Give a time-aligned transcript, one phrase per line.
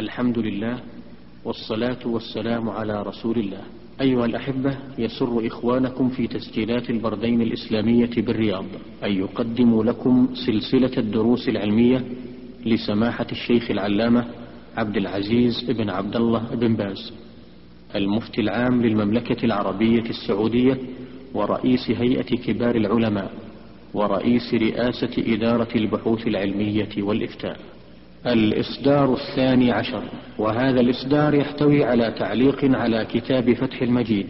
[0.00, 0.80] الحمد لله
[1.44, 3.60] والصلاة والسلام على رسول الله.
[4.00, 8.64] أيها الأحبة يسر إخوانكم في تسجيلات البردين الإسلامية بالرياض
[9.04, 12.04] أن يقدموا لكم سلسلة الدروس العلمية
[12.66, 14.24] لسماحة الشيخ العلامة
[14.76, 17.12] عبد العزيز بن عبد الله بن باز
[17.96, 20.78] المفتي العام للمملكة العربية السعودية
[21.34, 23.32] ورئيس هيئة كبار العلماء
[23.94, 27.60] ورئيس رئاسة إدارة البحوث العلمية والإفتاء.
[28.26, 30.02] الإصدار الثاني عشر.
[30.38, 34.26] وهذا الإصدار يحتوي على تعليق على كتاب فتح المجيد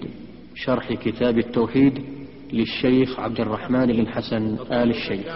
[0.55, 2.05] شرح كتاب التوحيد
[2.53, 5.27] للشيخ عبد الرحمن بن حسن آل الشيخ.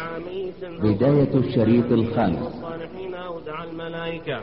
[0.82, 2.38] بداية الشريط الخامس.
[2.38, 4.42] الصالحين أو دعا الملائكة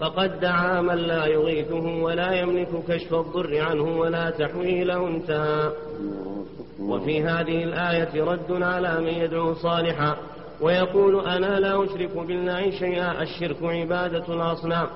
[0.00, 5.72] فقد دعا من لا يغيثه ولا يملك كشف الضر عنه ولا تحويله انتهى
[6.80, 10.16] وفي هذه الآية رد على من يدعو صالحا
[10.60, 14.88] ويقول أنا لا أشرك بالله شيئا الشرك عبادة الأصنام.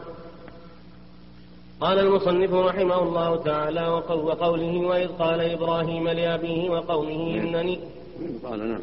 [1.80, 7.80] قال المصنف رحمه الله تعالى وقوله وإذ قال إبراهيم لأبيه وقومه إنني
[8.44, 8.80] قال نعم.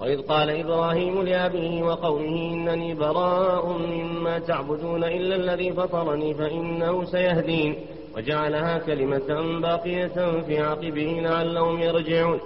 [0.00, 7.76] وإذ قال إبراهيم لأبيه وقومه إنني براء مما تعبدون إلا الذي فطرني فإنه سيهدين
[8.16, 12.40] وجعلها كلمة باقية في عقبه لعلهم يرجعون.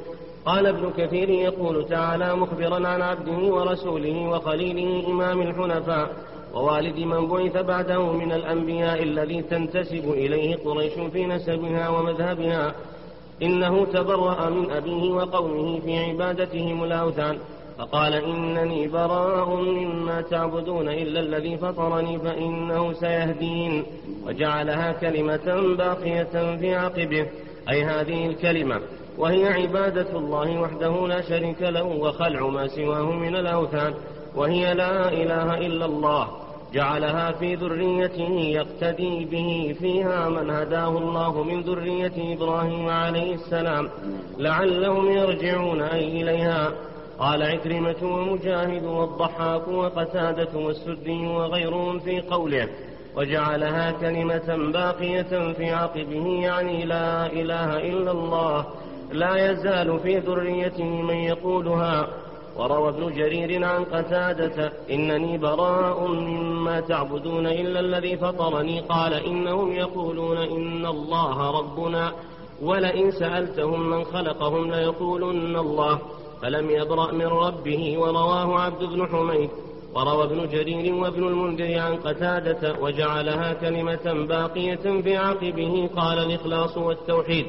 [0.47, 6.11] قال ابن كثير يقول تعالى مخبرا عن عبده ورسوله وخليله إمام الحنفاء
[6.55, 12.75] ووالد من بعث بعده من الأنبياء الذي تنتسب إليه قريش في نسبها ومذهبها.
[13.43, 17.39] إنه تبرأ من أبيه وقومه في عبادتهم الأوثان.
[17.79, 23.85] فقال إنني براء مما تعبدون إلا الذي فطرني فإنه سيهدين.
[24.27, 27.27] وجعلها كلمة باقية في عقبه.
[27.71, 28.81] أي هذه الكلمة.
[29.21, 33.95] وهي عبادة الله وحده لا شريك له وخلع ما سواه من الأوثان
[34.37, 36.29] وهي لا إله إلا الله.
[36.73, 43.89] جعلها في ذريته يقتدي به فيها من هداه الله من ذرية إبراهيم عليه السلام
[44.39, 46.73] لعلهم يرجعون أي إليها.
[47.19, 52.69] قال عكرمة ومجاهد والضحاك وقتادة والسدي وغيرهم في قوله
[53.17, 58.67] وجعلها كلمة باقية في عقبه يعني لا إله إلا الله.
[59.13, 62.09] لا يزال في ذريته من يقولها.
[62.57, 68.81] وروى ابن جرير عن قتادة إنني براء مما تعبدون إلا الذي فطرني.
[68.81, 72.13] قال إنهم يقولون إن الله ربنا
[72.63, 75.99] ولئن سألتهم من خلقهم ليقولن الله.
[76.43, 79.51] فلم يبرأ من ربه ورواه عبد بن حميد.
[79.95, 85.91] وروى ابن جرير وابن المنذر عن قتادة وجعلها كلمة باقية في عقبه.
[85.97, 87.47] قال الإخلاص والتوحيد.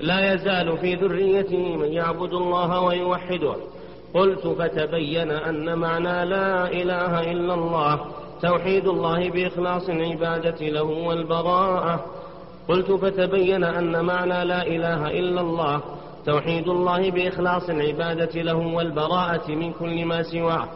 [0.00, 3.56] لا يزال في ذريته من يعبد الله ويوحده.
[4.14, 8.00] قلت فتبين أن معنى لا إله إلا الله
[8.42, 12.04] توحيد الله بإخلاص العبادة له والبراءة.
[12.68, 15.80] قلت فتبين أن معنى لا إله إلا الله
[16.26, 20.68] توحيد الله بإخلاص العبادة له والبراءة من كل ما سواه.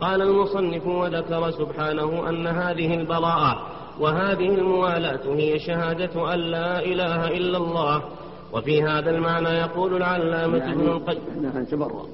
[0.00, 3.66] قال المصنف وذكر سبحانه أن هذه البراءة
[4.00, 8.02] وهذه الموالاة هي شهادة أن لا إله إلا الله
[8.52, 11.22] وفي هذا المعنى يقول العلامة يعني ابن القيم.
[11.38, 12.06] أنها تبرأ.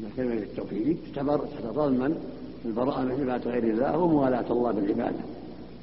[0.00, 0.98] أن كلمة التوحيد.
[1.14, 2.14] تتضمن
[2.64, 5.20] البراءة من عبادة غير الله وموالاة الله بالعبادة.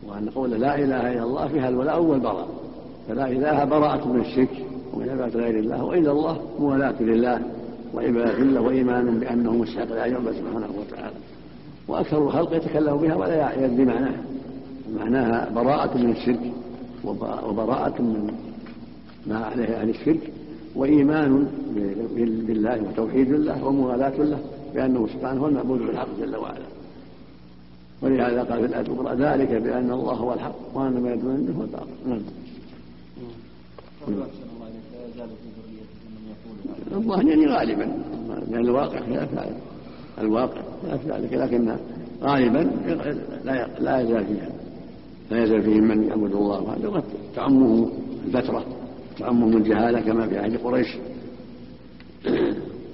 [0.08, 2.48] وأن قول لا إله إلا الله فيها الولاء والبراء.
[3.08, 7.42] فلا إله براءة من الشرك ومن عبادة غير الله وإلا الله موالاة لله
[7.94, 11.16] وعبادة له وإيمان بأنه مستحق لا يعبد سبحانه وتعالى.
[11.88, 14.24] وأكثر الخلق يتكلم بها ولا يدري معناها
[14.98, 16.52] معناها براءة من الشرك
[17.50, 18.34] وبراءة من
[19.28, 20.32] ما عليه أهل الشرك
[20.76, 21.48] وإيمان
[22.48, 24.40] بالله وتوحيد الله وموالاة له
[24.74, 26.66] بأنه سبحانه هو المعبود بالحق جل وعلا.
[28.02, 31.64] ولهذا قال في الآية الأخرى ذلك بأن الله هو الحق وأن ما يدعون منه هو
[31.64, 31.88] الباطل.
[32.08, 32.22] نعم.
[36.92, 37.92] الظاهر يعني غالبا.
[38.52, 39.58] لأن الواقع خلاف ذلك
[40.20, 41.76] الواقع خلاف ذلك لكن
[42.22, 42.70] غالبا
[43.80, 44.50] لا يزال فيها
[45.32, 47.04] لا يزال فيهم من يعبد الله وهذا قد
[47.36, 47.90] تعمه
[48.26, 48.66] الفترة.
[49.20, 50.98] تعمهم الجهالة كما في عهد قريش.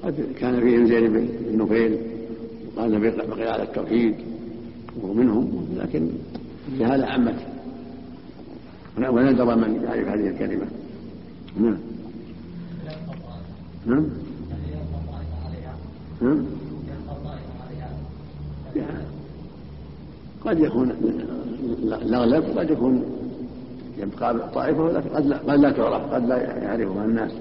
[0.03, 1.27] قد كان فيهم زيد بن
[1.63, 1.97] نفيل
[2.75, 4.15] وقال بقي على التوحيد
[5.01, 6.09] وهو منهم لكن
[6.71, 7.35] الجهالة عمت
[8.97, 10.65] وندر من يعرف هذه الكلمة.
[11.59, 11.77] نعم.
[13.85, 14.05] نعم.
[16.21, 16.45] نعم.
[20.45, 20.91] قد يكون
[21.83, 23.03] الأغلب قد يكون
[23.97, 27.31] يبقى طائفة ولكن قد لا, قد لا تعرف قد لا يعرفها الناس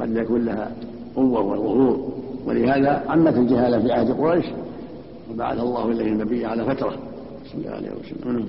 [0.00, 0.72] قد لا يكون لها
[1.16, 2.12] قوة وظهور.
[2.46, 4.46] ولهذا عمت الجهالة في عهد قريش
[5.30, 6.94] وبعث الله إليه النبي على فترة.
[7.52, 8.48] صلى الله عليه وسلم.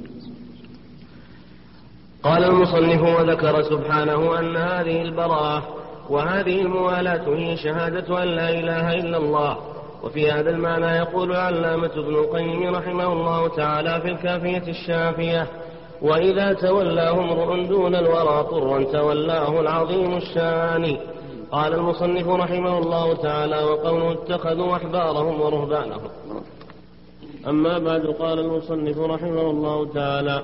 [2.23, 5.63] قال المصنف وذكر سبحانه أن هذه البراءة
[6.09, 9.57] وهذه الموالاة هي شهادة أن لا إله إلا الله.
[10.03, 15.47] وفي هذا المعنى يقول العلامة ابن القيم رحمه الله تعالى في الكافية الشافية
[16.03, 20.97] وإذا تولاه امرؤ دون الورى طرا تولاه العظيم الشان.
[21.51, 26.11] قال المصنف رحمه الله تعالى وقوله اتخذوا أحبارهم ورهبانهم.
[27.47, 30.41] أما بعد قال المصنف رحمه الله تعالى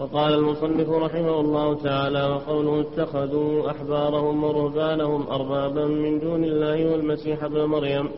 [0.00, 7.64] وقال المصنف رحمه الله تعالى وقوله اتخذوا أحبارهم ورهبانهم أربابا من دون الله والمسيح ابن
[7.64, 8.08] مريم.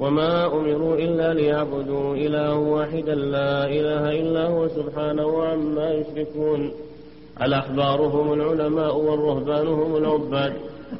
[0.00, 6.72] وما أمروا إلا ليعبدوا إله واحدا لا إله إلا هو سبحانه عما يشركون
[7.42, 10.52] الأحبار هم العلماء والرهبان هم العباد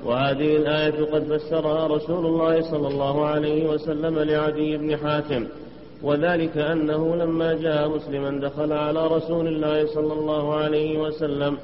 [0.05, 5.47] وهذه الآية قد فسرها رسول الله صلى الله عليه وسلم لعدي بن حاتم
[6.03, 11.59] وذلك أنه لما جاء مسلما دخل على رسول الله صلى الله عليه وسلم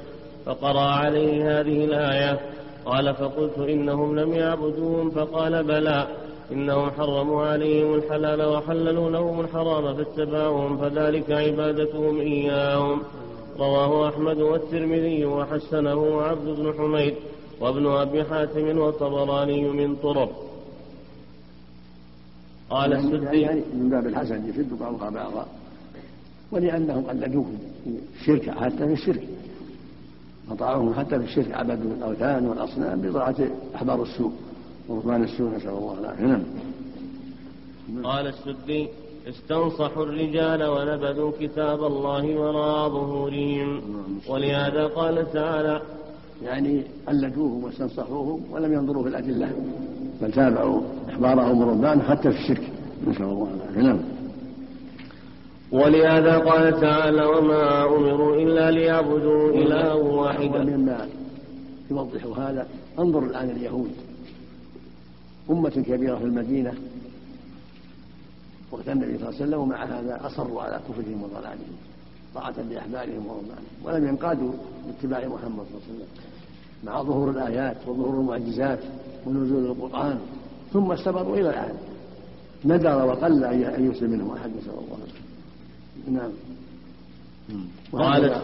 [0.45, 2.39] فقرأ عليه هذه الآية
[2.85, 6.07] قال فقلت إنهم لم يعبدوهم فقال بلى
[6.51, 13.01] إنهم حرموا عليهم الحلال وحللوا لهم الحرام فاتبعوهم فذلك عبادتهم إياهم.
[13.59, 17.13] رواه أحمد والترمذي وحسنه عبد بن حميد
[17.59, 20.45] وابن أبي حاتم والطبراني من طرق.
[22.69, 25.45] قال السدي يعني من باب الحسن يشد بعضها بعضا
[26.51, 29.27] ولأنهم قلدوهم في الشرك حتى في الشرك.
[30.51, 33.35] أطاعوهم حتى في الشرك عبدوا الأوثان والأصنام بضاعة
[33.75, 34.31] أحبار السوء.
[34.89, 36.25] ورهبان السوء نسأل الله العافية.
[36.25, 36.43] نعم.
[38.03, 38.87] قال السدي
[39.29, 43.81] استنصحوا الرجال ونبذوا كتاب الله وراء ظهورهم.
[44.29, 45.81] ولهذا قال تعالى
[46.43, 49.51] يعني قلدوهم واستنصحوهم ولم ينظروا في الأدلة
[50.21, 52.69] بل تابعوا إخبارهم ورهبان حتى في الشرك.
[53.07, 53.81] نسأل الله العافية.
[53.81, 53.99] نعم.
[55.71, 60.63] ولهذا قال تعالى وما أمروا إلا ليعبدوا إلها واحدا.
[60.63, 61.07] مما
[61.91, 62.67] يوضح هذا
[62.99, 63.91] انظر الآن اليهود.
[65.49, 66.73] أمة كبيرة في المدينة
[68.71, 71.75] وقت النبي صلى الله عليه وسلم ومع هذا أصروا على كفرهم وضلالهم
[72.35, 74.51] طاعة لأحبارهم ورهبانهم ولم ينقادوا
[74.87, 76.07] باتباع محمد صلى الله عليه وسلم.
[76.83, 78.79] مع ظهور الآيات وظهور المعجزات
[79.25, 80.19] ونزول القرآن
[80.73, 81.75] ثم استمروا إلى الآن.
[82.65, 84.97] ندر وقل أن يسلم منهم أحد نسأل الله
[86.07, 86.31] نعم.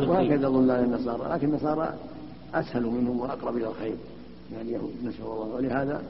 [0.09, 1.93] وهكذا ضلال النصارى لكن النصارى
[2.53, 3.95] أسهل منهم وأقرب إلى الخير.
[4.53, 6.03] يعني اليهود نسأل الله ولهذا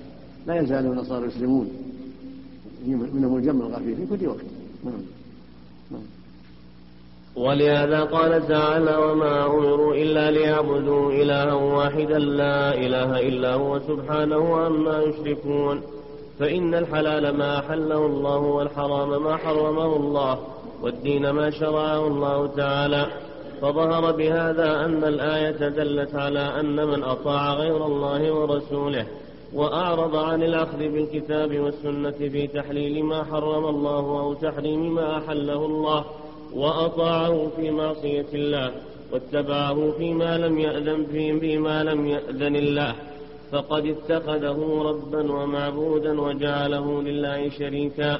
[0.47, 1.69] لا يزال النصارى يسلمون.
[2.87, 4.45] منهم الجمع الغفير في كل وقت.
[4.83, 5.01] نعم.
[5.91, 6.01] نعم.
[7.35, 15.01] ولهذا قال تعالى وما أمروا إلا ليعبدوا إلها واحدا لا إله إلا هو سبحانه عما
[15.01, 15.81] يشركون.
[16.39, 20.39] فإن الحلال ما أحله الله والحرام ما حرمه الله
[20.81, 23.07] والدين ما شرعه الله تعالى.
[23.61, 29.07] فظهر بهذا أن الآية دلت على أن من أطاع غير الله ورسوله.
[29.55, 36.05] وأعرض عن الأخذ بالكتاب والسنة في تحليل ما حرم الله أو تحريم ما أحله الله
[36.53, 38.71] وأطاعه في معصية الله
[39.11, 42.95] واتبعه فيما لم يأذن فيه فيما لم يأذن الله.
[43.51, 48.19] فقد اتخذه ربا ومعبودا وجعله لله شريكا.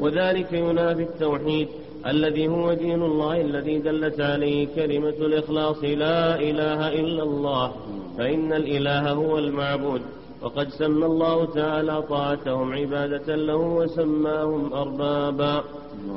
[0.00, 1.68] وذلك ينافي التوحيد
[2.06, 7.72] الذي هو دين الله الذي دلت عليه كلمة الإخلاص لا إله إلا الله.
[8.18, 10.02] فإن الإله هو المعبود.
[10.42, 15.64] وقد سمى الله تعالى طاعتهم عبادة له وسماهم أربابا.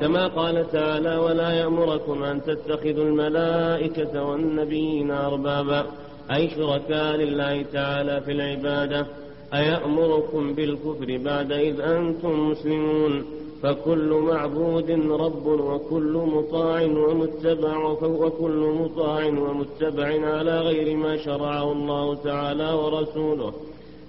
[0.01, 5.86] كما قال تعالى ولا يأمركم أن تتخذوا الملائكة والنبيين أربابا
[6.32, 9.05] أي شركاء لله تعالى في العبادة.
[9.53, 13.25] أيأمركم بالكفر بعد إذ أنتم مسلمون؟
[13.63, 22.74] فكل معبود رب وكل مطاع ومتبع وكل مطاع ومتبع على غير ما شرعه الله تعالى
[22.74, 23.53] ورسوله.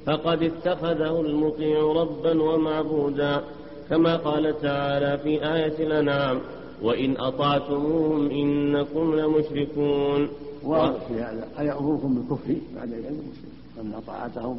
[0.07, 3.43] فقد اتخذه المطيع ربا ومعبودا
[3.91, 6.41] كما قال تعالى في آية الأنعام
[6.83, 10.29] وإن أطعتموهم إنكم لمشركون.
[10.63, 11.49] واضح في هذا.
[11.59, 13.33] أيأمركم بالكفر بعد المسلمين
[13.81, 14.59] أن طاعتهم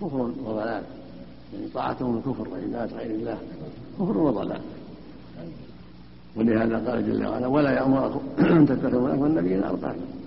[0.00, 0.82] كفر وضلال.
[1.54, 3.38] يعني طاعتهم الكفر وعبادة غير الله
[3.98, 4.60] كفر وضلال.
[6.36, 8.20] ولهذا قال جل وعلا ولا يأمركم
[8.56, 10.17] أن تتخذوا لكم النبيين أربابا.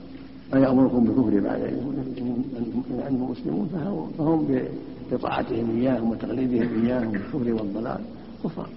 [0.54, 1.62] أيأمركم بالكفر بعد
[3.08, 3.70] أنهم مسلمون
[4.18, 4.68] فهم
[5.12, 8.02] بطاعتهم إياهم وتقليدهم إياهم بالكفر والضلال.
[8.44, 8.70] كفار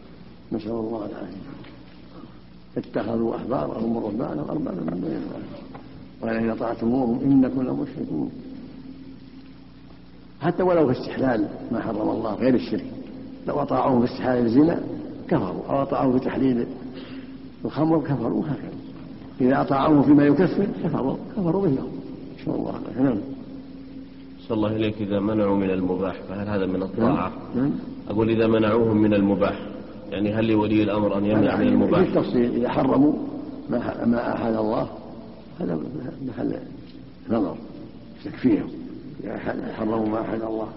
[0.53, 1.37] نسأل الله العافية.
[2.77, 5.43] اتخذوا أحبارهم ورهبانهم أربابا من دون الله.
[6.23, 8.31] ولئن أطعتموهم إنكم لمشركون.
[10.41, 12.85] حتى ولو في استحلال ما حرم الله غير الشرك
[13.47, 14.81] لو أطاعوهم في استحلال الزنا
[15.29, 16.67] كفروا أو أطاعوهم في تحليل
[17.65, 18.75] الخمر كفروا هكذا
[19.41, 21.93] إذا أطاعوه فيما يكفر كفروا كفروا مثلهم
[22.41, 23.03] نسأل الله العافية.
[23.03, 23.19] نعم.
[24.49, 27.71] صلى الله إليك إذا منعوا من المباح فهل هذا من الطاعة؟ نعم.
[28.09, 29.61] أقول إذا منعوهم من المباح
[30.11, 33.13] يعني هل لولي الأمر أن يمنع من في المباح؟ التفصيل إذا حرموا
[33.71, 34.89] ما ما أحل الله
[35.61, 35.81] هذا
[36.27, 36.57] محل
[37.31, 37.57] نظر
[38.25, 38.69] تكفيهم
[39.25, 39.39] إذا
[39.79, 40.69] حرموا ما أحل الله.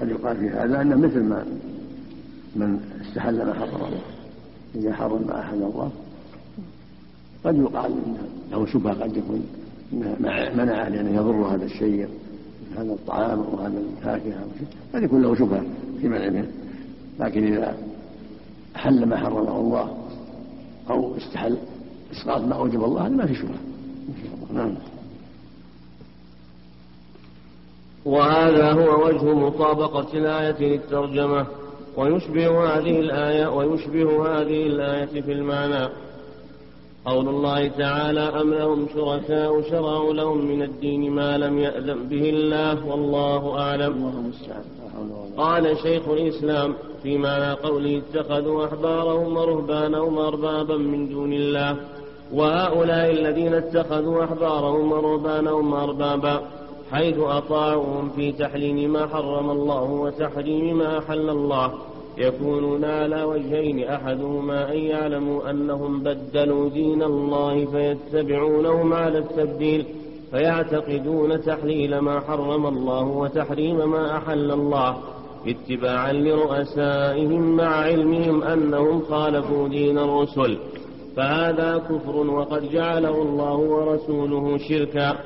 [0.00, 1.46] قد يقال في هذا أنه مثل ما
[2.56, 4.00] من استحل ما حرم الله
[4.78, 5.90] إذا حرم أحل الله
[7.44, 9.46] قد يقال إنه له شبهة قد يكون
[10.54, 12.08] منعه لأنه يضر هذا الشيء
[12.76, 14.44] هذا الطعام أو هذا الفاكهة
[14.94, 15.62] قد يكون له شبهة
[16.00, 16.48] في منع منه
[17.20, 17.76] لكن إذا
[18.76, 19.96] أحل ما حرمه الله
[20.90, 21.56] أو استحل
[22.12, 23.58] إسقاط ما أوجب الله هذا ما في شبهة.
[24.52, 24.74] نعم.
[28.04, 31.46] وهذا هو وجه مطابقة الآية للترجمة.
[31.96, 35.88] ويشبه هذه الآية ويشبه هذه الآية في المعنى.
[37.04, 42.86] قول الله تعالى أم لهم شركاء شرعوا لهم من الدين ما لم يأذن به الله
[42.86, 44.32] والله أعلم.
[45.36, 51.76] قال شيخ الإسلام في معنى قوله اتخذوا أحبارهم ورهبانهم أربابا من دون الله.
[52.32, 56.42] وهؤلاء الذين اتخذوا أحبارهم ورهبانهم أربابا
[56.92, 61.72] حيث أطاعوهم في تحليل ما حرم الله وتحريم ما أحل الله.
[62.18, 69.86] يكونون على وجهين أحدهما أن يعلموا أنهم بدلوا دين الله فيتبعونهم على التبديل
[70.30, 74.96] فيعتقدون تحليل ما حرم الله وتحريم ما أحل الله.
[75.46, 80.58] اتباعا لرؤسائهم مع علمهم أنهم خالفوا دين الرسل.
[81.16, 85.16] فهذا كفر وقد جعله الله ورسوله شركا.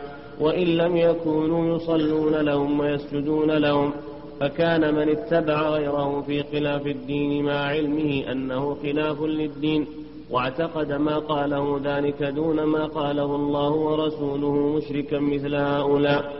[0.41, 3.93] وإن لم يكونوا يصلون لهم ويسجدون لهم
[4.41, 9.87] فكان من اتبع غيره في خلاف الدين مع علمه أنه خلاف للدين
[10.31, 16.33] واعتقد ما قاله ذلك دون ما قاله الله ورسوله مشركا مثل هؤلاء.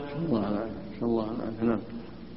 [1.03, 1.25] الله
[1.61, 1.79] نعم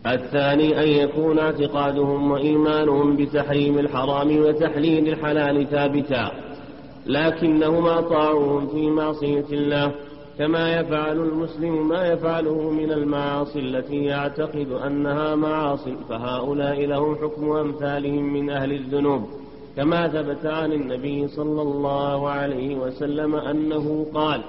[0.07, 6.31] الثاني أن يكون اعتقادهم وإيمانهم بتحريم الحرام وتحليل الحلال ثابتا
[7.07, 9.93] لكنهم أطاعوهم في معصية الله.
[10.39, 18.33] كما يفعل المسلم ما يفعله من المعاصي التي يعتقد أنها معاصي فهؤلاء لهم حكم أمثالهم
[18.33, 19.23] من أهل الذنوب.
[19.77, 24.41] كما ثبت عن النبي صلى الله عليه وسلم أنه قال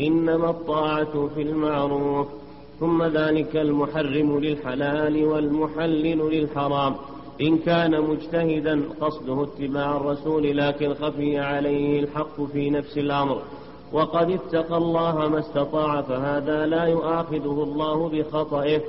[0.00, 2.26] إنما الطاعة في المعروف
[2.80, 6.94] ثم ذلك المحرم للحلال والمحلل للحرام.
[7.40, 13.42] إن كان مجتهدا قصده اتباع الرسول لكن خفي عليه الحق في نفس الأمر.
[13.92, 18.80] وقد اتقى الله ما استطاع فهذا لا يؤاخذه الله بخطئه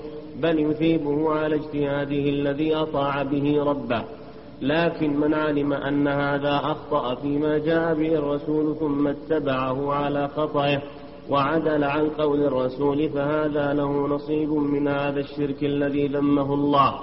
[0.42, 4.04] بل يثيبه على اجتهاده الذي أطاع به ربه.
[4.62, 10.82] لكن من علم أن هذا أخطأ فيما جاء به الرسول ثم اتبعه على خطئه
[11.30, 17.00] وعدل عن قول الرسول فهذا له نصيب من هذا الشرك الذي ذمه الله.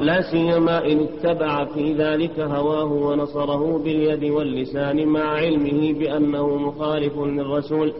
[0.00, 7.92] لا سيما إن اتبع في ذلك هواه ونصره باليد واللسان مع علمه بأنه مخالف للرسول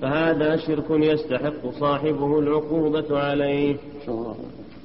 [0.00, 3.76] فهذا شرك يستحق صاحبه العقوبة عليه.
[4.08, 4.36] الله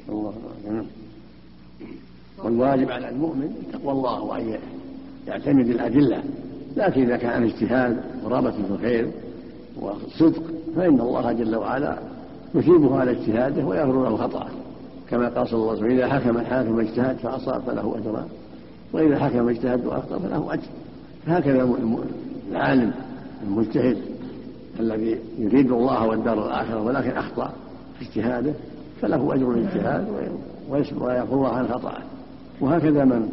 [0.09, 0.31] الله
[2.43, 4.57] والواجب على المؤمن تقوى الله وأن
[5.27, 6.23] يعتمد الأدلة
[6.77, 9.11] لكن إذا كان اجتهاد ورغبة في الخير
[9.81, 10.43] وصدق
[10.75, 11.99] فإن الله جل وعلا
[12.55, 14.47] يثيبه على اجتهاده ويغفر له خطأه.
[15.09, 18.25] كما قال صلى الله عليه وسلم إذا حكم الحاكم اجتهد فأصاب فله أجران
[18.93, 20.63] وإذا حكم اجتهد وأخطأ فله أجر.
[21.25, 21.77] فهكذا
[22.51, 22.93] العالم
[23.47, 23.97] المجتهد
[24.79, 27.53] الذي يريد الله والدار الآخرة ولكن أخطأ
[27.99, 28.53] في اجتهاده
[29.01, 30.07] فله أجر الاجتهاد
[30.69, 32.01] ويغفر الله عن خطأه.
[32.61, 33.29] وهكذا من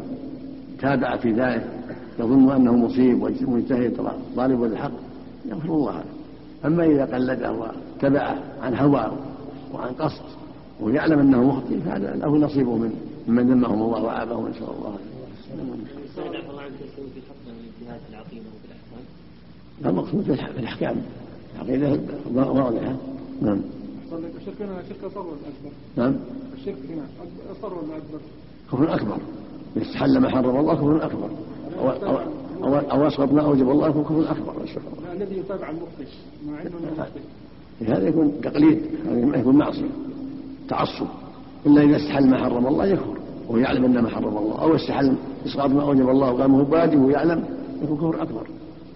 [0.79, 1.67] تابع في ذلك
[2.19, 3.95] يظن أنه مصيب ومجتهد
[4.35, 4.91] طالب للحق
[5.45, 6.03] يغفر الله له.
[6.65, 9.11] أما إذا قلده واتبعه عن هوى
[9.73, 10.23] وعن قصد
[10.81, 12.93] ويعلم أنه مخطئ فهذا له نصيبه من
[13.27, 14.97] ممن ذمهم الله وعابهم نسأل الله
[19.85, 21.01] المقصود في الأحكام.
[21.55, 21.99] العقيدة
[22.35, 22.95] واضحة.
[23.41, 23.61] نعم.
[24.39, 26.15] الشرك هنا شرك اصغر ولا أكبر؟ نعم.
[26.57, 27.05] الشرك هنا
[27.51, 28.19] اصغر ولا أكبر؟
[28.71, 29.17] كفر أكبر.
[29.75, 31.29] يستحل ما حرم الله كفر أكبر.
[31.79, 32.17] أو أو
[32.63, 34.53] أو, أو اسقط ما أوجب الله كفر أكبر.
[35.13, 36.05] الذي يتابع المخطئ
[36.47, 37.19] مع إنه مخطئ
[37.81, 39.89] هذا يكون تقليد هذا يكون معصية.
[40.69, 41.07] تعصب.
[41.65, 43.17] إلا إذا استحل ما حرم الله يكفر
[43.47, 44.61] وهو يعلم أن ما حرم الله.
[44.61, 47.45] أو استحل إسقاط ما أوجب الله وقال هو واجب ويعلم
[47.83, 48.47] يكون كفر أكبر.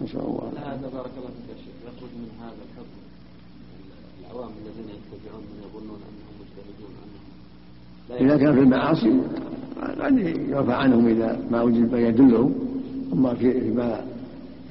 [0.02, 0.52] نسأل الله.
[0.56, 1.74] هذا بارك الله فيك يا شيخ.
[1.86, 2.98] يخرج من هذا الحكم
[4.20, 6.92] العوام الذين يتبعون من يظنون أنهم مجتهدون
[8.10, 9.20] أنهم إذا كان في المعاصي
[10.00, 12.54] قد يرفع عنهم إذا ما وجد ما يدلهم.
[13.12, 14.04] أما فيما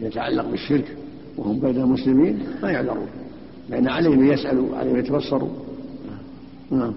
[0.01, 0.97] يتعلق بالشرك
[1.37, 3.07] وهم بين المسلمين ما يعذرون.
[3.69, 5.49] لأن عليهم يسألوا عليهم يتبصروا.
[6.71, 6.93] نعم.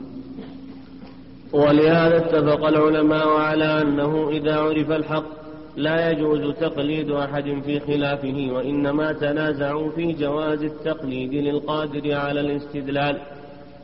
[1.52, 5.24] ولهذا اتفق العلماء على أنه إذا عرف الحق
[5.76, 13.18] لا يجوز تقليد أحد في خلافه وإنما تنازعوا في جواز التقليد للقادر على الاستدلال.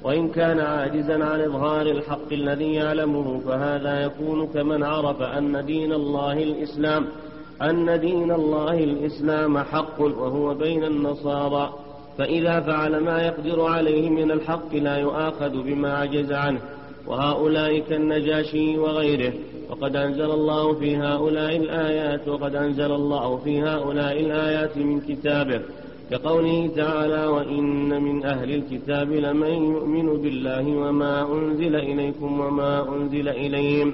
[0.02, 6.33] وإن كان عاجزا عن إظهار الحق الذي يعلمه فهذا يكون كمن عرف أن دين الله
[6.33, 7.07] الإسلام
[7.62, 11.75] أن دين الله الإسلام حق وهو بين النصارى.
[12.18, 16.60] فإذا فعل ما يقدر عليه من الحق لا يؤاخذ بما عجز عنه.
[17.06, 19.32] وهؤلاء كالنجاشي وغيره.
[19.70, 25.60] وقد أنزل الله في هؤلاء الآيات وقد أنزل الله في هؤلاء الآيات من كتابه.
[26.10, 33.92] كقوله تعالى وإن من أهل الكتاب لمن يؤمن بالله وما أنزل إليكم وما أنزل إليهم.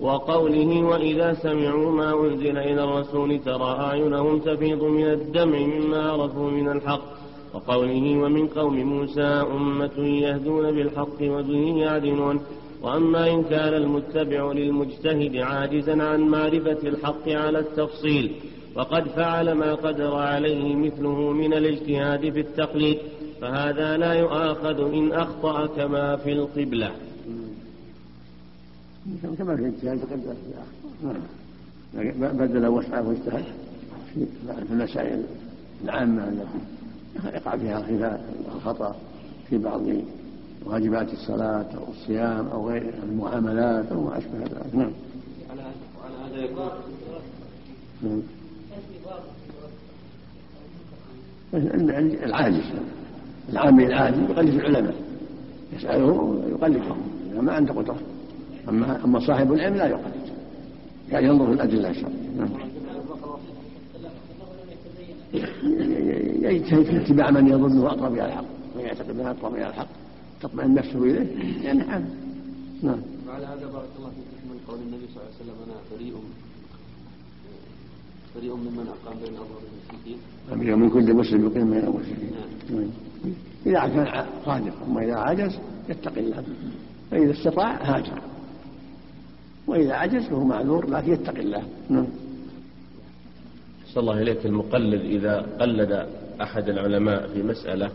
[0.00, 6.68] وقوله وإذا سمعوا ما أنزل إلى الرسول ترى أعينهم تفيض من الدمع مما عرفوا من
[6.68, 7.27] الحق.
[7.54, 12.40] وقوله ومن قوم موسى أمة يهدون بالحق وبه يعدلون.
[12.82, 18.32] وأما إن كان المتبع للمجتهد عاجزا عن معرفة الحق على التفصيل
[18.76, 22.98] وقد فعل ما قدر عليه مثله من الاجتهاد في التقليد
[23.40, 26.90] فهذا لا يؤاخذ إن أخطأ كما في القبلة.
[29.38, 30.00] كما في الاجتهاد
[31.02, 31.16] نعم
[32.38, 33.44] بدل وسعه واجتهد
[34.66, 35.22] في المسائل
[35.84, 36.77] العامة التي
[37.34, 38.20] يقع فيها خلاف
[38.54, 38.96] الخطأ
[39.48, 39.82] في بعض
[40.66, 44.74] واجبات الصلاة أو الصيام أو غير المعاملات أو ما أشبه ذلك.
[44.74, 44.92] نعم.
[46.04, 46.70] على هذا يكون
[52.24, 52.64] العاجز
[53.48, 54.94] العامي العاجز يقلد العلماء.
[55.72, 56.96] يسأله ويقلدهم.
[57.40, 57.98] ما عنده قدرة.
[58.68, 60.28] أما أما صاحب العلم لا يقلد.
[61.10, 62.67] يعني ينظر في الأدلة الشرعية نعم.
[65.34, 68.44] يجتهد في اتباع من يظنه أقرب إلى الحق
[68.76, 69.88] من يعتقد أنه أقرب إلى الحق
[70.40, 71.26] تطمئن نفسه إليه.
[71.64, 72.04] يعني نعم.
[72.82, 73.00] نعم.
[73.28, 76.14] وعلى هذا بارك الله فيك من قول النبي صلى الله عليه وسلم أنا بريء
[78.36, 80.18] بريء ممن أقام بين أظهر المشركين
[80.50, 82.30] بريء من كل مسلم يقيم بين المشركين.
[82.70, 82.90] نعم.
[83.66, 86.44] إذا كان صادق أما إذا عجز يتقي الله.
[87.10, 88.22] فإذا استطاع هاجر.
[89.66, 91.62] وإذا عجز فهو معذور لكن يتقي الله.
[91.88, 92.06] نعم.
[93.94, 96.06] صلى الله إليك المقلد إذا قلد
[96.42, 97.90] أحد العلماء في مسألة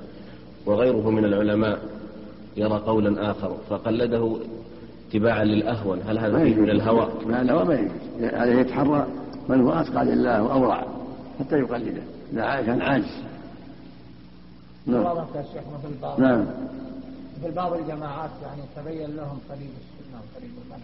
[0.65, 1.79] وغيره من العلماء
[2.58, 4.38] يرى قولا آخر فقلده
[5.10, 8.34] اتباعا للأهون هل هذا فيه من الهوى؟ لا الهوى ما يجوز.
[8.34, 9.08] عليه يتحرى
[9.49, 10.88] من هو أتقى لله وأورع
[11.39, 12.01] حتى يقلده.
[12.34, 13.23] إذا كان عاجز.
[14.86, 15.25] نعم.
[15.36, 16.45] الشيخ مثل بعض نعم.
[17.41, 20.84] مثل بعض الجماعات يعني تبين لهم طريق السنة وطريق الغنى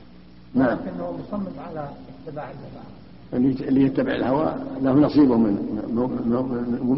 [0.54, 0.78] نعم.
[0.78, 1.90] لكنه مصمم على
[2.26, 3.00] اتباع الجماعة.
[3.34, 5.58] اللي يتبع الهوى له نصيبه من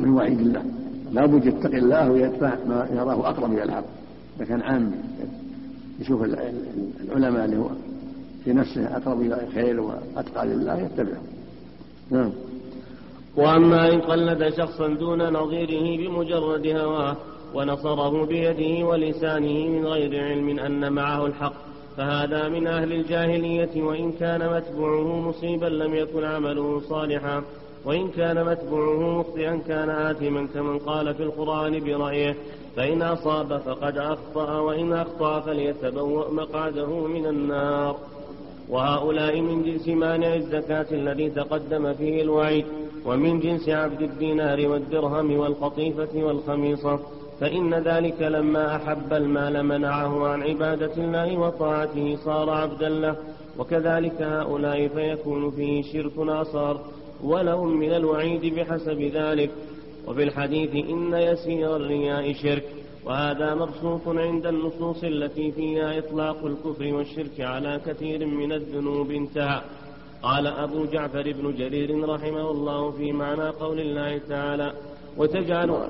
[0.04, 0.64] من وعيد الله.
[1.12, 3.84] لا بد يتقي الله ويتبع ما يراه أقرب إلى الحق
[4.38, 4.92] إذا كان عام
[6.00, 6.24] يشوف
[7.04, 7.70] العلماء اللي هو
[8.44, 11.22] في نفسه أقرب إلى الخير وأتقى لله يتبعه.
[12.12, 12.32] نعم.
[13.38, 17.18] وأما إن قلد شخصا دون نظيره بمجرد هواه
[17.56, 24.56] ونصره بيده ولسانه من غير علم أن معه الحق فهذا من أهل الجاهلية وإن كان
[24.56, 27.44] متبوعه مصيبا لم يكن عمله صالحا.
[27.86, 32.36] وإن كان متبوعه مخطئا كان آثما كمن قال في القرآن برأيه.
[32.76, 37.96] فإن أصاب فقد أخطأ وإن أخطأ فليتبوأ مقعده من النار.
[38.70, 42.66] وهؤلاء من جنس مانع الزكاة الذي تقدم فيه الوعيد
[43.06, 47.00] ومن جنس عبد الدينار والدرهم والقطيفة والخميصة.
[47.42, 53.16] فإن ذلك لما أحب المال منعه عن عبادة الله وطاعته صار عبدا له.
[53.58, 56.82] وكذلك هؤلاء فيكون فيه شرك أصار
[57.24, 59.50] ولهم من الوعيد بحسب ذلك.
[60.08, 62.64] وفي الحديث إن يسير الرياء شرك
[63.06, 69.62] وهذا مبسوط عند النصوص التي فيها إطلاق الكفر والشرك على كثير من الذنوب انتهى.
[70.24, 74.74] قال أبو جعفر بن جرير رحمه الله في معنى قول الله تعالى
[75.18, 75.88] وتجعل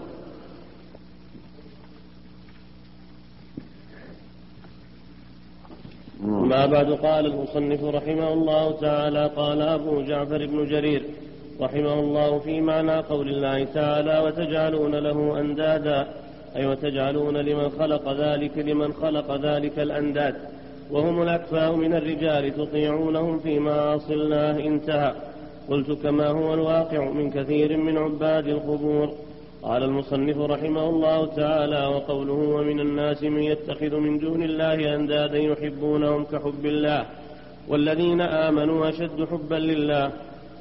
[6.22, 11.04] ما بعد قال المصنف رحمه الله تعالى قال أبو جعفر بن جرير
[11.62, 16.08] رحمه الله في معنى قول الله تعالى وتجعلون له أندادا
[16.56, 20.36] أي وتجعلون لمن خلق ذلك لمن خلق ذلك الأنداد.
[20.92, 25.14] وهم الأكفاء من الرجال تطيعونهم في معاصي الله انتهى.
[25.70, 29.14] قلت كما هو الواقع من كثير من عباد القبور.
[29.64, 36.24] قال المصنف رحمه الله تعالى وقوله ومن الناس من يتخذ من دون الله أندادا يحبونهم
[36.24, 37.06] كحب الله
[37.68, 40.12] والذين آمنوا أشد حبا لله.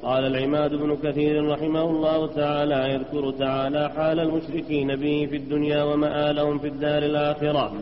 [0.03, 6.59] قال العماد بن كثير رحمه الله تعالى يذكر تعالى حال المشركين به في الدنيا ومآلهم
[6.59, 7.73] في الدار الآخرة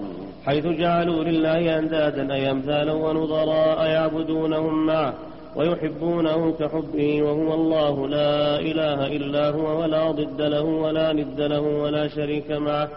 [0.45, 5.13] حيث جعلوا لله أندادا أي أمثالا ونظراء يعبدونهم معه.
[5.55, 12.07] ويحبونه كحبه وهو الله لا إله إلا هو ولا ضد له ولا ند له ولا
[12.07, 12.89] شريك معه.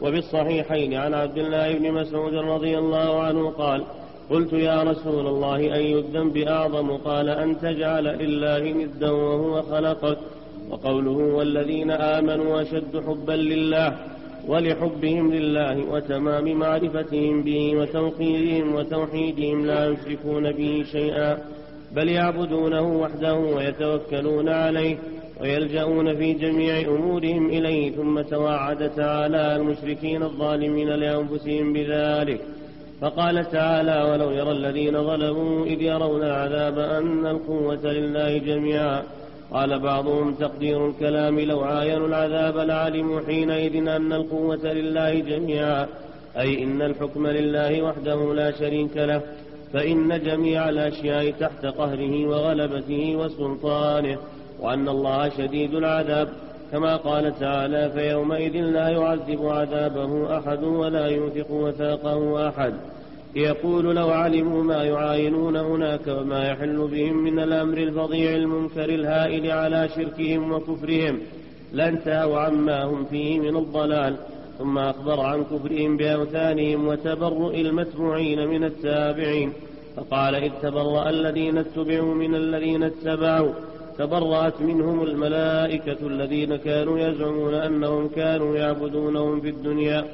[0.00, 3.84] وبالصحيحين عن عبد الله بن مسعود رضي الله عنه قال
[4.30, 10.18] قلت يا رسول الله أي الذنب أعظم؟ قال أن تجعل لله ندا وهو خلقك.
[10.70, 13.96] وقوله والذين آمنوا أشد حبا لله
[14.48, 21.38] ولحبهم لله وتمام معرفتهم به وتوقيرهم وتوحيدهم لا يشركون به شيئا.
[21.96, 24.96] بل يعبدونه وحده ويتوكلون عليه
[25.40, 32.40] ويلجؤون في جميع أمورهم إليه ثم توعد تعالى المشركين الظالمين لأنفسهم بذلك.
[33.00, 39.02] فقال تعالى ولو يرى الذين ظلموا إذ يرون العذاب أن القوة لله جميعا
[39.52, 45.86] قال بعضهم تقدير الكلام لو عاينوا العذاب لعلموا حينئذ أن القوة لله جميعا
[46.38, 49.22] أي إن الحكم لله وحده لا شريك له.
[49.72, 54.18] فإن جميع الأشياء تحت قهره وغلبته وسلطانه
[54.60, 56.28] وأن الله شديد العذاب.
[56.72, 62.74] كما قال تعالى فيومئذ لا يعذب عذابه أحد ولا يوثق وثاقه أحد.
[63.34, 69.88] يقول لو علموا ما يعاينون هناك وما يحل بهم من الأمر الفظيع المنكر الهائل على
[69.88, 71.18] شركهم وكفرهم
[71.72, 74.16] لانتهوا عما هم فيه من الضلال.
[74.60, 79.52] ثم أخبر عن كفرهم بأوثانهم وتبرؤ المتبوعين من التابعين
[79.96, 83.52] فقال إذ تبرأ الذين اتبعوا من الذين اتبعوا
[83.98, 90.04] تبرأت منهم الملائكة الذين كانوا يزعمون أنهم كانوا يعبدونهم في الدنيا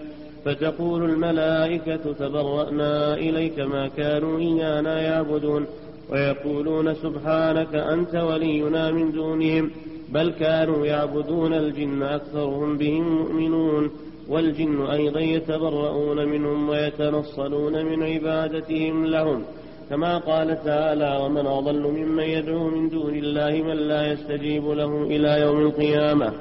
[0.44, 5.66] فتقول الملائكة تبرأنا إليك ما كانوا إيانا يعبدون
[6.11, 9.70] ويقولون سبحانك أنت ولينا من دونهم
[10.09, 13.90] بل كانوا يعبدون الجن أكثرهم بهم مؤمنون.
[14.28, 19.42] والجن أيضا يتبرؤون منهم ويتنصلون من عبادتهم لهم.
[19.90, 25.40] كما قال تعالى ومن أضل ممن يدعو من دون الله من لا يستجيب له إلى
[25.40, 26.32] يوم القيامة.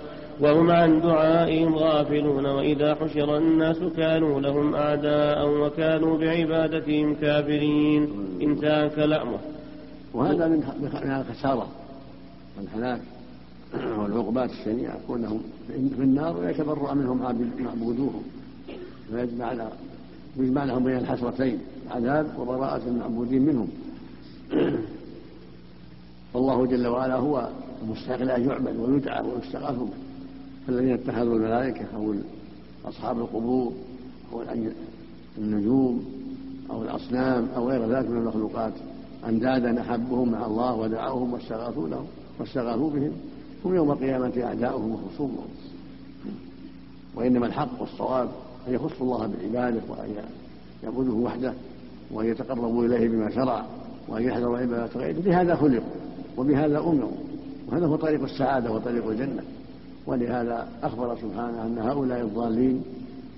[0.41, 8.09] وهم عن دعائهم غافلون وإذا حشر الناس كانوا لهم أعداء وكانوا بعبادتهم كافرين.
[8.41, 9.37] انتهى كلامه.
[10.13, 10.63] وهذا من
[11.21, 11.67] الخسارة.
[12.57, 13.14] والهلاك
[13.99, 17.21] والعقوبات الشنيعة كونهم في النار ويتبرأ منهم
[17.59, 18.23] معبودوهم
[19.13, 19.69] ويجمع
[20.37, 21.59] يجمع لهم بين الحسرتين
[21.91, 23.67] عذاب وبراءة المعبودين منهم.
[26.33, 27.49] والله جل وعلا هو
[27.83, 29.89] المستحق لأن يعبد ويدعى ويستغاث به.
[30.67, 32.15] فالذين اتخذوا الملائكة أو
[32.85, 33.73] أصحاب القبور
[34.33, 34.43] أو
[35.37, 36.05] النجوم
[36.71, 38.73] أو الأصنام أو غير ذلك من المخلوقات
[39.27, 42.05] أندادا أحبهم مع الله ودعوهم واستغاثوا لهم
[42.39, 43.11] واستغاثوا بهم.
[43.65, 45.47] هم يوم القيامة أعداؤهم وخصومهم.
[47.15, 48.29] وإنما الحق والصواب
[48.67, 50.15] أن يخصوا الله بالعبادة وأن
[50.83, 51.53] يعبدوه وحده
[52.11, 53.65] وأن يتقربوا إليه بما شرع
[54.07, 55.21] وأن يحذروا عبادة غيره.
[55.21, 55.89] بهذا خلقوا
[56.37, 57.11] وبهذا أمروا.
[57.67, 59.43] وهذا هو طريق السعادة وطريق الجنة.
[60.07, 62.83] ولهذا أخبر سبحانه أن هؤلاء الضالين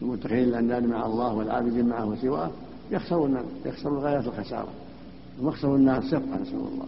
[0.01, 2.49] المتخذين الأنداد مع الله والعابدين معه وسواه
[2.91, 4.69] يخسرون يخسرون غاية الخسارة.
[5.41, 6.85] ويخسر الناس سبقا نسأل الله.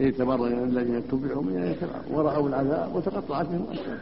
[0.00, 4.00] إذ تبرأ الذين اتبعوا من الذين ورأوا العذاب وتقطعت بهم الأسباب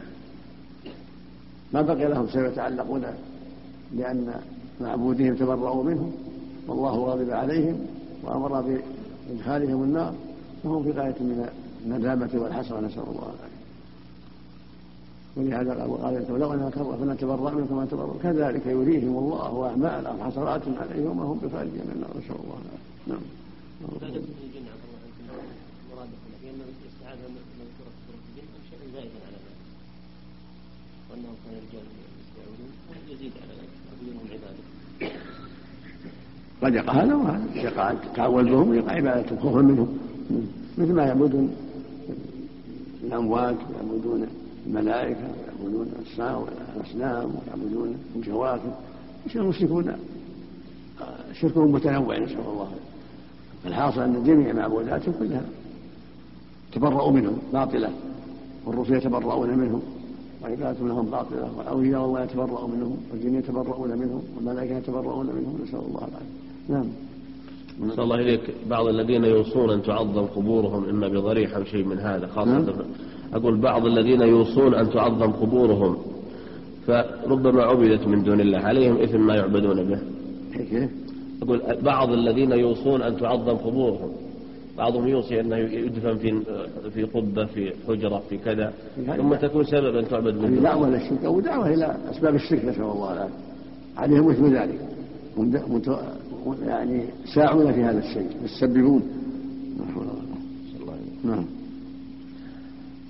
[1.73, 3.05] ما بقي لهم سوى يتعلقون
[3.95, 4.33] لأن
[4.81, 6.11] معبودهم تبرأوا منهم.
[6.67, 7.85] والله غضب عليهم
[8.23, 10.13] وأمر بإدخالهم النار.
[10.63, 11.49] وهم في غاية من
[11.85, 12.79] الندامة والحسرة.
[12.79, 13.59] نسأل الله العافية.
[15.37, 21.19] ولهذا قال لو أنا كرة فنتبرأ منكم كما تبرأ كذلك يريهم الله أعمالهم حسرات عليهم
[21.19, 22.09] وهم بخارجين من النار.
[22.09, 23.07] نسأل الله العافية.
[23.07, 23.21] نعم.
[31.11, 31.85] وانهم كانوا رجال
[32.21, 32.71] يستعودون
[33.09, 33.69] يزيد على ذلك
[34.31, 34.63] عبادة.
[36.61, 37.45] قد يقع هذا وهذا.
[37.55, 39.99] يقع التعول بهم ويقع عبادة خوفا منهم.
[40.77, 41.55] مثل ما يعبدون
[43.03, 44.27] الأموات ويعبدون
[44.67, 45.27] الملائكة
[45.61, 45.93] ويعبدون
[46.75, 48.73] الأصنام ويعبدون الجواكب
[49.35, 49.97] المشركون؟
[51.33, 52.71] شركهم متنوع نسأل الله.
[53.65, 55.41] الحاصل أن جميع معبوداتهم كلها
[56.71, 57.89] تبرأوا منهم باطلة
[58.65, 59.81] والرسل يتبرؤون منهم
[60.43, 65.99] وعبادتهم لهم باطلة والأولياء الله يتبرأ منهم والجن يتبرؤون منهم والملائكة يتبرؤون منهم نسأل الله
[65.99, 66.25] العافية
[66.69, 66.85] نعم
[67.81, 72.27] نسأل الله إليك بعض الذين يوصون أن تعظم قبورهم إما بضريح أو شيء من هذا
[72.27, 72.65] خاصة نعم.
[73.33, 75.97] أقول بعض الذين يوصون أن تعظم قبورهم
[76.87, 79.99] فربما عبدت من دون الله عليهم إثم ما يعبدون به
[80.53, 80.89] كيف؟
[81.41, 84.09] يقول بعض الذين يوصون أن تعظم قبورهم
[84.79, 86.41] بعضهم يوصي أنه يدفن في
[86.93, 88.73] في قبة في حجرة في كذا
[89.17, 93.13] ثم تكون سببا تعبد دون دعوة إلى الشرك أو دعوة إلى أسباب الشرك نسأل الله
[93.13, 93.33] العافية.
[93.97, 94.79] عليهم مثل ذلك.
[96.67, 97.03] يعني
[97.35, 99.03] ساعون في هذا الشيء يسببون.
[101.23, 101.45] نعم.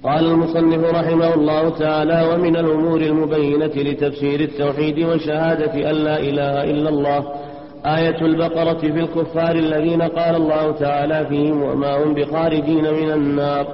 [0.04, 6.90] قال المصنف رحمه الله تعالى ومن الأمور المبينة لتفسير التوحيد وشهادة أن لا إله إلا
[6.90, 7.39] الله
[7.86, 13.68] آية البقرة في الكفار الذين قال الله تعالى فيهم وما هم بخارجين من النار.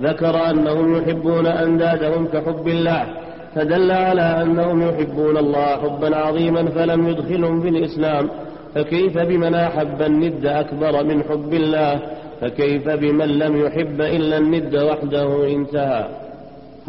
[0.00, 3.06] ذكر أنهم يحبون أندادهم كحب الله
[3.54, 8.28] فدل على أنهم يحبون الله حبا عظيما فلم يدخلهم في الإسلام.
[8.74, 12.00] فكيف بمن أحب الند أكبر من حب الله؟
[12.40, 16.08] فكيف بمن لم يحب إلا الند وحده انتهى.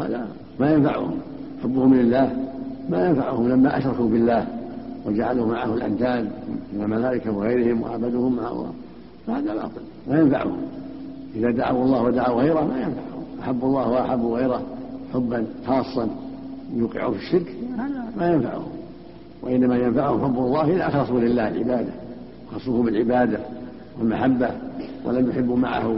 [0.00, 0.26] هذا
[0.58, 1.18] ما ينفعهم
[1.62, 2.30] حبهم لله
[2.88, 4.46] ما ينفعهم لما أشركوا بالله.
[5.06, 6.30] وجعلوا معه الأنداد
[6.72, 8.72] من الملائكة وغيرهم وعبدوهم مع الله.
[9.26, 10.56] فهذا باطل ما ينفعهم.
[11.34, 13.24] إذا دعوا الله ودعوا غيره ما ينفعهم.
[13.40, 14.62] أحبوا الله وأحبوا غيره
[15.14, 16.08] حبا خاصا
[16.74, 18.68] يوقعوا في الشرك هذا ما ينفعهم.
[19.42, 21.92] وإنما ينفعهم حب الله إذا أخلصوا لله العبادة
[22.54, 23.38] خصوه بالعبادة
[23.98, 24.50] والمحبة
[25.04, 25.96] ولم يحبوا معه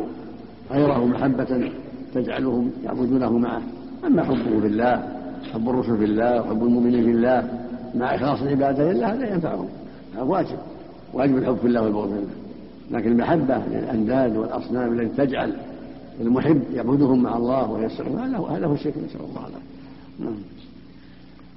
[0.71, 1.71] غيره محبة
[2.15, 3.63] تجعلهم يعبدونه معه.
[4.07, 5.03] أما حبه بالله
[5.53, 7.49] حب الرسل بالله وحب المؤمنين بالله
[7.99, 9.69] مع إخلاص العبادة لله هذا ينفعهم.
[10.15, 10.59] هذا واجب.
[11.13, 12.47] واجب الحب في الله والبغض في الله
[12.91, 15.53] لكن المحبة للأنداد والأصنام التي تجعل
[16.21, 19.67] المحب يعبدهم مع الله ويسرهم هذا هذا هو الشرك نسأل الله العافية
[20.21, 20.37] نعم.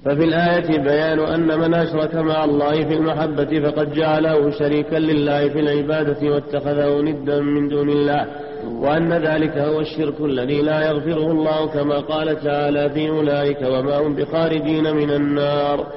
[0.06, 5.60] ففي الآية بيان أن من أشرك مع الله في المحبة فقد جعله شريكا لله في
[5.60, 8.28] العبادة واتخذه ندا من دون الله.
[8.68, 14.16] وأن ذلك هو الشرك الذي لا يغفره الله كما قال تعالى في أولئك وما هم
[14.16, 15.88] بخارجين من النار.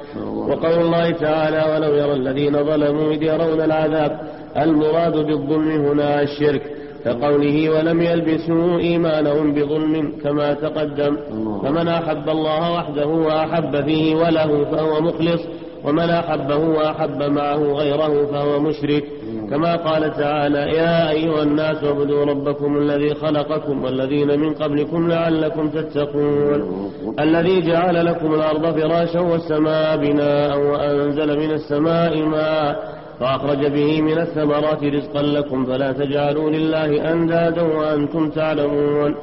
[0.49, 4.19] وقول الله تعالى ولو يرى الذين ظلموا إذ يرون العذاب
[4.57, 6.61] المراد بالظلم هنا الشرك.
[7.05, 11.17] كقوله ولم يلبسوا إيمانهم بظلم كما تقدم.
[11.63, 15.41] فمن أحب الله وحده وأحب فيه وله فهو مخلص.
[15.85, 19.03] ومن أحبه وأحب معه غيره فهو مشرك.
[19.49, 26.91] كما قال تعالى يا أيها الناس اعبدوا ربكم الذي خلقكم والذين من قبلكم لعلكم تتقون.
[27.19, 34.83] الذي جعل لكم الأرض فراشا والسماء بناء وأنزل من السماء ماء فأخرج به من الثمرات
[34.83, 39.15] رزقا لكم فلا تجعلوا لله أندادا وأنتم تعلمون.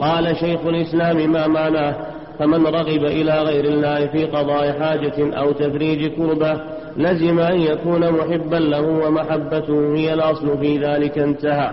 [0.00, 6.06] قال شيخ الإسلام ما معناه؟ فمن رغب إلى غير الله في قضاء حاجة أو تفريج
[6.06, 6.60] كربة
[6.96, 11.70] لزم أن يكون محبا له ومحبته هي الأصل في ذلك انتهى.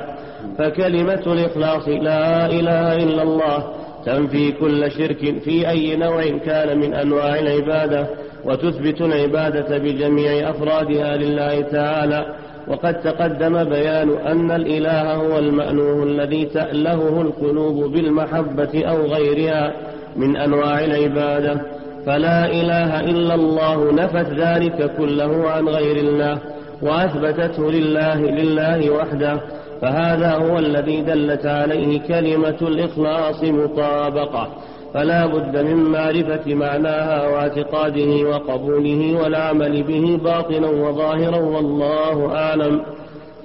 [0.58, 3.64] فكلمة الإخلاص لا إله إلا الله
[4.06, 8.08] تنفي كل شرك في أي نوع كان من أنواع العبادة
[8.46, 12.36] وتثبت العبادة بجميع أفرادها لله تعالى.
[12.68, 19.74] وقد تقدم بيان أن الإله هو المألوه الذي تألهه القلوب بالمحبة أو غيرها.
[20.16, 21.62] من أنواع العبادة.
[22.06, 26.38] فلا إله إلا الله نفت ذلك كله عن غير الله
[26.82, 29.42] وأثبتته لله لله وحده.
[29.82, 34.48] فهذا هو الذي دلت عليه كلمة الإخلاص مطابقة.
[34.94, 42.82] فلا بد من معرفة معناها واعتقاده وقبوله والعمل به باطنا وظاهرا والله أعلم.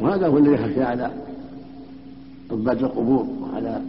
[0.01, 1.11] وهذا هو الذي يخشى على
[2.51, 3.81] عباد القبور وعلى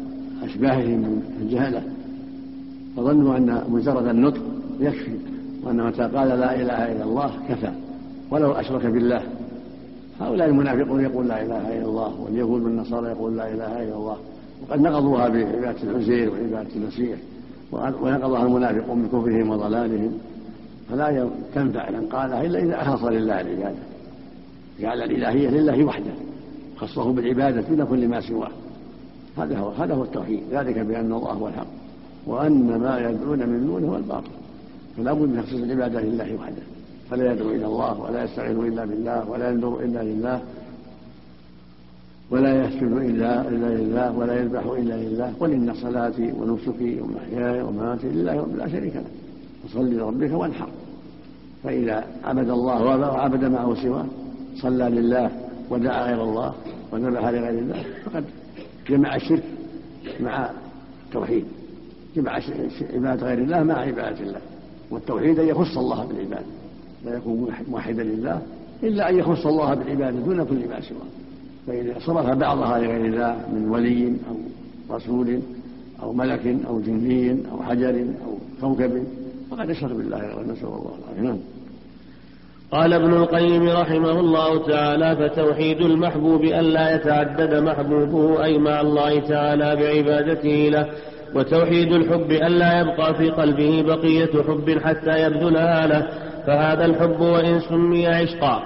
[0.44, 1.82] أشباههم من الجهلة
[2.97, 4.41] فظنوا أن مجرد النطق
[4.79, 5.17] يكفي
[5.63, 7.71] وأن متى قال لا إله إلا الله كفى
[8.31, 9.21] ولو أشرك بالله.
[10.19, 14.17] هؤلاء المنافقون يقول لا إله إلا الله واليهود والنصارى يقول لا إله إلا الله.
[14.62, 17.19] وقد نقضوها بعبادة العزير وعبادة المسيح
[17.71, 20.17] ونقضها المنافقون بكفرهم وضلالهم.
[20.89, 23.79] فلا تنفع من قالها إلا إذا أخلص لله العبادة.
[24.79, 26.13] جعل الإلهية لله وحده
[26.77, 28.51] خصه بالعبادة دون كل ما سواه.
[29.38, 30.43] هذا هو هذا هو التوحيد.
[30.51, 31.67] ذلك بأن الله هو الحق.
[32.28, 34.32] وأن ما يدعون من دونه هو الباطل.
[34.98, 36.63] فلا بد من تخصيص العبادة لله وحده.
[37.10, 40.42] فلا يدعو إلى الله ولا يستعين إلا بالله ولا ينظر إلا لله
[42.32, 45.34] ولا يسجد إلا إلا لله ولا يذبح إلا لله.
[45.40, 49.12] قل إن صلاتي ونسكي ومحياي ومماتي لله لا شريك له.
[49.63, 50.70] فصل لربك وانحر.
[51.63, 54.06] فإذا عبد الله وعبد معه سواه
[54.56, 55.32] صلى لله
[55.70, 56.54] ودعا غير الله
[56.92, 58.24] وذبح لغير الله فقد
[58.90, 59.44] جمع الشرك
[60.20, 60.50] مع
[61.08, 61.46] التوحيد.
[62.17, 62.39] جمع
[62.93, 64.41] عبادة غير الله مع عبادة الله.
[64.91, 66.45] والتوحيد أن يخص الله بالعبادة
[67.06, 68.41] لا يكون موحدا لله
[68.84, 71.08] إلا أن يخص الله بالعبادة دون كل ما سواه.
[71.67, 74.36] فإذا صرف بعضها لغير الله من ولي أو
[74.95, 75.39] رسول
[76.03, 79.03] أو ملك أو جندي أو حجر أو كوكب
[79.51, 81.38] فقد يشرك بالله نسأل الله العافية نعم.
[82.71, 89.75] قال ابن القيم رحمه الله تعالى فتوحيد المحبوب ألا يتعدد محبوبه أي مع الله تعالى
[89.75, 90.89] بعبادته له
[91.36, 96.08] وتوحيد الحب ألا يبقى في قلبه بقية حب حتى يبذلها له
[96.48, 98.63] فهذا الحب وإن سمي عشقا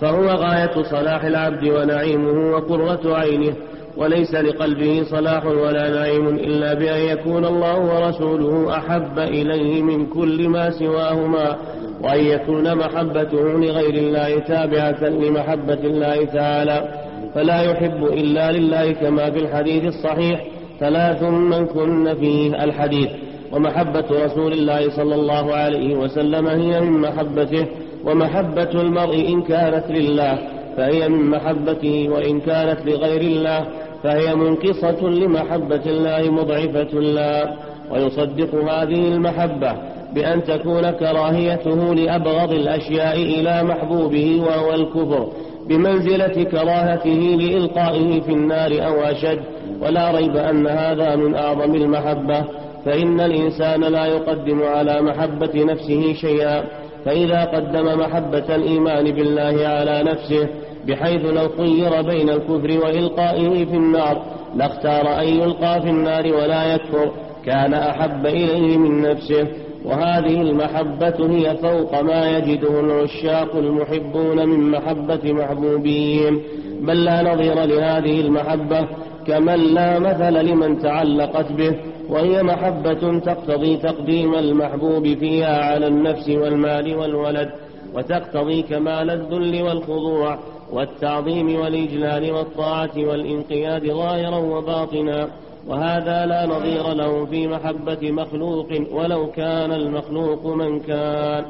[0.00, 3.54] فهو غاية صلاح العبد ونعيمه وقرة عينه
[3.96, 10.70] وليس لقلبه صلاح ولا نعيم إلا بأن يكون الله ورسوله أحب إليه من كل ما
[10.70, 11.56] سواهما
[12.02, 16.88] وأن يكون محبته لغير الله تابعة لمحبة الله تعالى
[17.34, 20.44] فلا يحب إلا لله كما في الحديث الصحيح
[20.80, 23.08] ثلاث من كن فيه الحديث
[23.52, 27.66] ومحبة رسول الله صلى الله عليه وسلم هي من محبته
[28.04, 30.38] ومحبة المرء إن كانت لله
[30.76, 33.66] فهي من محبته وإن كانت لغير الله
[34.02, 37.50] فهي منقصة لمحبة الله مضعفة الله
[37.90, 39.72] ويصدق هذه المحبة
[40.14, 45.28] بأن تكون كراهيته لأبغض الأشياء إلى محبوبه وهو الكفر
[45.68, 49.40] بمنزلة كراهته لإلقائه في النار أو أشد.
[49.84, 52.44] ولا ريب أن هذا من أعظم المحبة
[52.84, 56.64] فإن الإنسان لا يقدم على محبة نفسه شيئا
[57.04, 60.48] فإذا قدم محبة الإيمان بالله على نفسه
[60.86, 64.22] بحيث لو خير بين الكفر وإلقائه في النار
[64.54, 67.10] لاختار أن يلقى في النار ولا يكفر
[67.44, 69.48] كان أحب إليه من نفسه.
[69.84, 76.40] وهذه المحبة هي فوق ما يجده العشاق المحبون من محبة محبوبهم
[76.80, 78.88] بل لا نظير لهذه المحبة
[79.26, 81.76] كمن لا مثل لمن تعلقت به
[82.08, 87.50] وهي محبة تقتضي تقديم المحبوب فيها على النفس والمال والولد
[87.94, 90.38] وتقتضي كمال الذل والخضوع
[90.72, 95.28] والتعظيم والإجلال والطاعة والإنقياد ظاهرا وباطنا.
[95.68, 101.44] وهذا لا نظير له في محبة مخلوق ولو كان المخلوق من كان.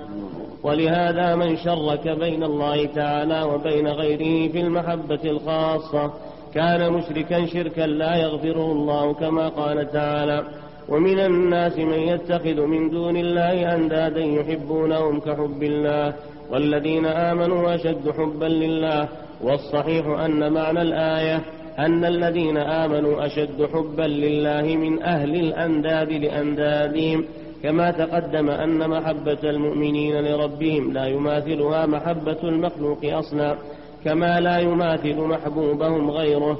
[0.62, 6.12] ولهذا من شرك بين الله تعالى وبين غيره في المحبة الخاصة.
[6.54, 10.44] كان مشركا شركا لا يغفره الله كما قال تعالى
[10.88, 16.14] ومن الناس من يتخذ من دون الله أندادا يحبونهم كحب الله
[16.50, 19.08] والذين آمنوا أشد حبا لله
[19.42, 21.40] والصحيح أن معنى الآية
[21.78, 27.24] أن الذين آمنوا أشد حبا لله من أهل الأنداد لأندادهم
[27.62, 33.56] كما تقدم أن محبة المؤمنين لربهم لا يماثلها محبة المخلوق أصلا
[34.04, 36.58] كما لا يماثل محبوبهم غيره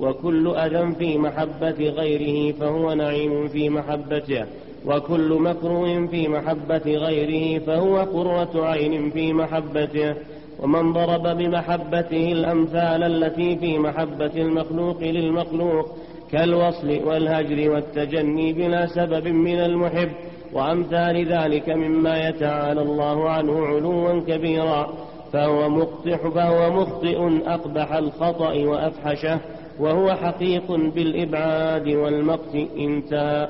[0.00, 4.44] وكل أذى في محبة غيره فهو نعيم في محبته
[4.86, 10.14] وكل مكروه في محبة غيره فهو قرة عين في محبته
[10.62, 15.96] ومن ضرب بمحبته الأمثال التي في محبة المخلوق للمخلوق
[16.32, 20.08] كالوصل والهجر والتجني بلا سبب من المحب
[20.52, 25.07] وأمثال ذلك مما يتعالى الله عنه علوا كبيرا.
[25.32, 29.40] فهو مقطع فهو مخطئ أقبح الخطأ وأفحشه
[29.80, 33.48] وهو حقيق بالإبعاد والمقت انتهى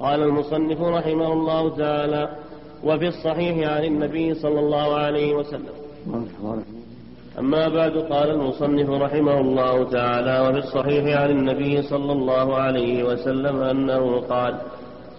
[0.00, 2.28] قال المصنف رحمه الله تعالى
[2.84, 5.74] وفي الصحيح عن النبي صلى الله عليه وسلم.
[7.38, 13.56] أما بعد قال المصنف رحمه الله تعالى وفي الصحيح عن النبي صلى الله عليه وسلم
[13.62, 14.54] أنه قال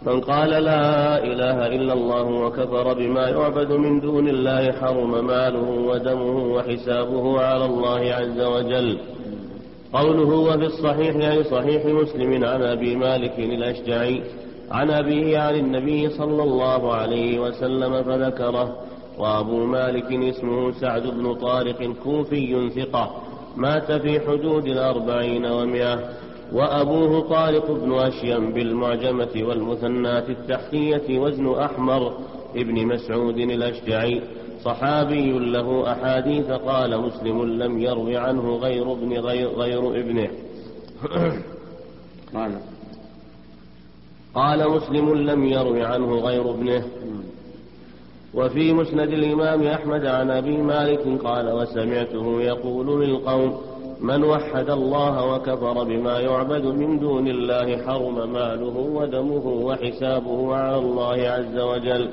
[0.05, 6.53] من قال لا إله إلا الله وكفر بما يعبد من دون الله حرم ماله ودمه
[6.53, 8.97] وحسابه على الله عز وجل.
[9.93, 14.23] قوله وفي الصحيح يعني صحيح مسلم عن أبي مالك الأشجعي
[14.71, 18.75] عن أبيه عن النبي صلى الله عليه وسلم فذكره
[19.17, 23.11] وأبو مالك اسمه سعد بن طارق كوفي ثقة
[23.57, 25.99] مات في حدود الأربعين ومئة.
[26.53, 32.17] وأبوه طارق بن أشيم بالمعجمة والمثنات التحتية وزن أحمر
[32.55, 34.21] ابن مسعود الأشجعي.
[34.63, 40.29] صحابي له أحاديث قال مسلم لم يروي عنه غير ابن غير, غير ابنه.
[44.35, 46.85] قال مسلم لم يروي عنه غير ابنه.
[48.33, 53.72] وفي مسند الإمام أحمد عن أبي مالك قال وسمعته يقول للقوم
[54.03, 61.29] من وحد الله وكفر بما يعبد من دون الله حرم ماله ودمه وحسابه على الله
[61.29, 62.09] عز وجل.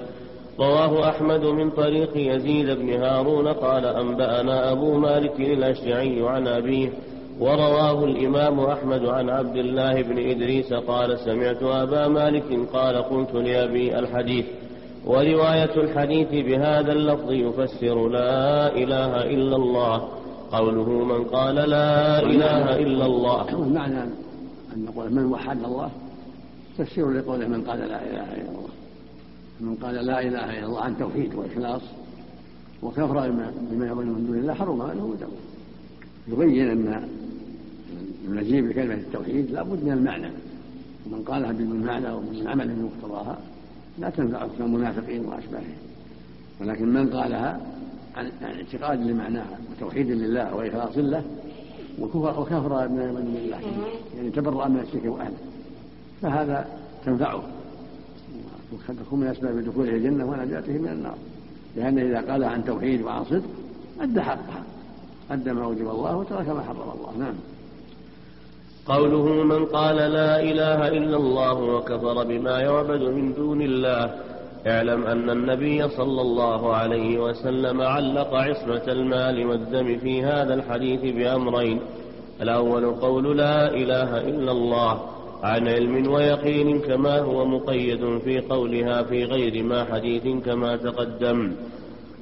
[0.61, 6.93] رواه أحمد من طريق يزيد بن هارون قال أنبأنا أبو مالك الأشعري عن أبيه
[7.41, 13.99] ورواه الإمام أحمد عن عبد الله بن إدريس قال سمعت أبا مالك قال قلت لأبي
[13.99, 14.47] الحديث
[15.07, 20.19] ورواية الحديث بهذا اللفظ يفسر لا إله إلا الله.
[20.53, 23.68] قوله من قال لا إله إلا الله.
[23.68, 24.03] معنى
[24.72, 25.90] أن نقول من وحد الله؟
[26.78, 28.68] تفسير لقوله من قال لا إله إلا الله.
[29.61, 31.82] من قال لا إله إلا الله عن توحيد وإخلاص
[32.82, 33.30] وكفر
[33.70, 35.28] بما يظن من دون الله حرم ماله ودمه
[36.28, 37.09] يبين أن
[38.28, 40.30] المجيء بكلمة التوحيد لا بد من المعنى.
[41.07, 43.38] ومن قالها بدون معنى ومن عمل بمقتضاها
[43.98, 45.76] لا تنفعه كالمنافقين وأشباههم.
[46.61, 47.61] ولكن من قالها
[48.16, 51.24] عن اعتقاد لمعناها وتوحيد لله وإخلاص له
[52.00, 53.61] وكفر بما يظن من الله.
[54.16, 55.36] يعني تبرأ من الشرك وأهله.
[56.22, 56.68] فهذا
[57.04, 57.42] تنفعه.
[58.72, 61.16] وتكون من أسباب دخوله الجنة ونجاته من النار.
[61.76, 63.42] لأنه إذا قال عن توحيد وعن صدق
[64.00, 64.62] أدى حقها
[65.30, 67.12] أدى ما وجب الله وترك ما حرم الله.
[67.18, 67.34] نعم.
[68.86, 74.30] قوله من قال لا إله إلا الله وكفر بما يعبد من دون الله
[74.66, 81.80] اعلم أن النبي صلى الله عليه وسلم علق عصمة المال والدم في هذا الحديث بأمرين.
[82.42, 85.00] الأول قول لا إله إلا الله
[85.42, 91.52] عن علم ويقين كما هو مقيد في قولها في غير ما حديث كما تقدم.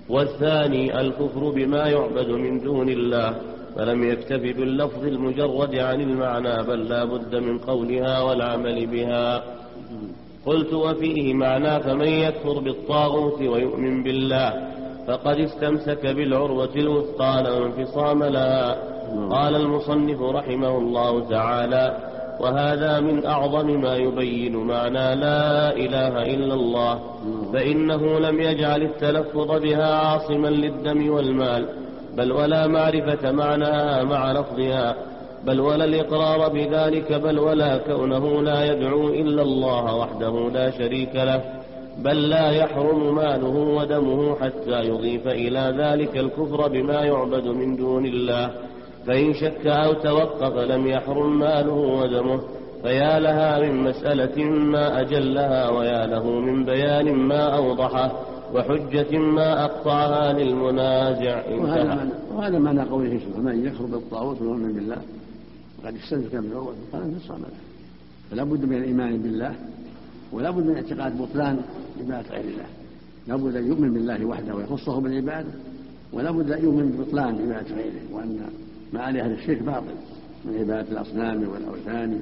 [0.08, 3.34] والثاني الكفر بما يعبد من دون الله
[3.76, 9.42] فلم يكتف باللفظ المجرد عن المعنى بل لا بد من قولها والعمل بها.
[10.46, 14.52] قلت وفيه معنى فمن يكفر بالطاغوت ويؤمن بالله
[15.06, 18.76] فقد استمسك بالعروة الوثقى لا انفصام لها
[19.30, 21.96] قال المصنف رحمه الله تعالى
[22.40, 27.00] وهذا من أعظم ما يبين معنى لا إله إلا الله
[27.52, 31.68] فإنه لم يجعل التلفظ بها عاصما للدم والمال
[32.16, 34.94] بل ولا معرفة معناها مع لفظها
[35.46, 41.42] بل ولا الإقرار بذلك بل ولا كونه لا يدعو إلا الله وحده لا شريك له
[41.98, 48.50] بل لا يحرم ماله ودمه حتى يضيف إلى ذلك الكفر بما يعبد من دون الله.
[49.06, 52.40] فإن شك أو توقف لم يحرم ماله ودمه
[52.82, 58.12] فيا لها من مسألة ما أجلها ويا له من بيان ما أوضحه
[58.54, 61.42] وحجة ما أقطعها للمنازع.
[61.50, 64.96] وهذا معنى, وهذا معنى قوله سبحانه من يكفر بالطاغوت ويؤمن بالله
[65.78, 67.48] وقد استمسك بالعروة قال انفصام له.
[68.30, 69.54] فلا بد من الإيمان بالله
[70.32, 71.60] ولا بد من اعتقاد بطلان
[72.00, 72.66] عبادة غير الله.
[73.28, 75.48] لا بد أن يؤمن بالله وحده ويخصه بالعبادة
[76.12, 78.50] ولا بد أن يؤمن ببطلان عبادة غيره وأن
[78.92, 79.94] ما عليه أهل الشرك باطل
[80.44, 82.20] من عبادة الأصنام والأوثان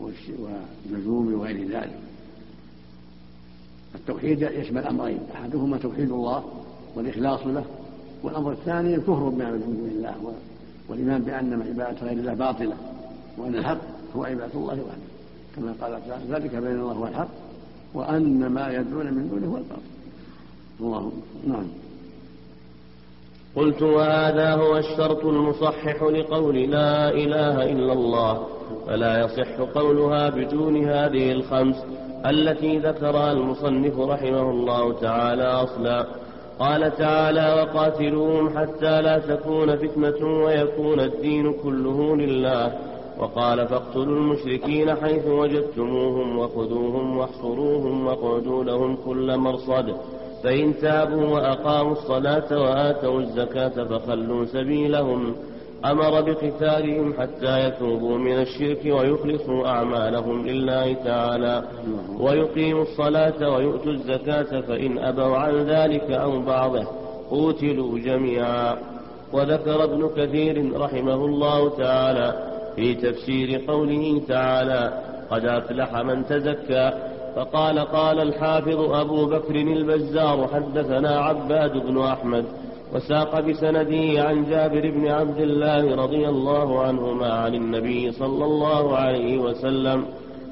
[0.00, 1.98] والنجوم وغير ذلك.
[3.94, 6.44] التوحيد يشمل أمرين أحدهما توحيد الله
[6.94, 7.64] والإخلاص له
[8.22, 10.34] والأمر الثاني الكفر بما من دون الله
[10.88, 12.76] والإيمان بأن عبادة غير الله باطلة.
[13.38, 13.78] وأن الحق
[14.16, 15.14] هو عبادة الله وحده.
[15.56, 17.28] كما قال تعالى ذلك بين الله والحق
[17.94, 19.82] وأن ما يدعون من دونه هو الباطل.
[20.80, 21.12] الله
[21.46, 21.66] نعم.
[23.56, 28.46] قلت وهذا هو الشرط المصحح لقول لا إله إلا الله
[28.86, 31.76] فلا يصح قولها بدون هذه الخمس
[32.26, 36.06] التي ذكرها المصنف رحمه الله تعالى أصلا.
[36.58, 42.78] قال تعالى وقاتلوهم حتى لا تكون فتنة ويكون الدين كله لله.
[43.18, 49.94] وقال فاقتلوا المشركين حيث وجدتموهم وخذوهم واحصروهم واقعدوا لهم كل مرصد.
[50.44, 55.34] فإن تابوا وأقاموا الصلاة وآتوا الزكاة فخلوا سبيلهم.
[55.84, 61.62] أمر بقتالهم حتى يتوبوا من الشرك ويخلصوا أعمالهم لله تعالى.
[62.20, 66.84] ويقيموا الصلاة ويؤتوا الزكاة فإن أبوا عن ذلك أو بعضه
[67.30, 68.76] قوتلوا جميعا.
[69.32, 76.92] وذكر ابن كثير رحمه الله تعالى في تفسير قوله تعالى قد أفلح من تزكى
[77.36, 82.44] فقال قال الحافظ أبو بكر البزار حدثنا عباد بن أحمد
[82.94, 89.38] وساق بسنده عن جابر بن عبد الله رضي الله عنهما عن النبي صلى الله عليه
[89.38, 90.04] وسلم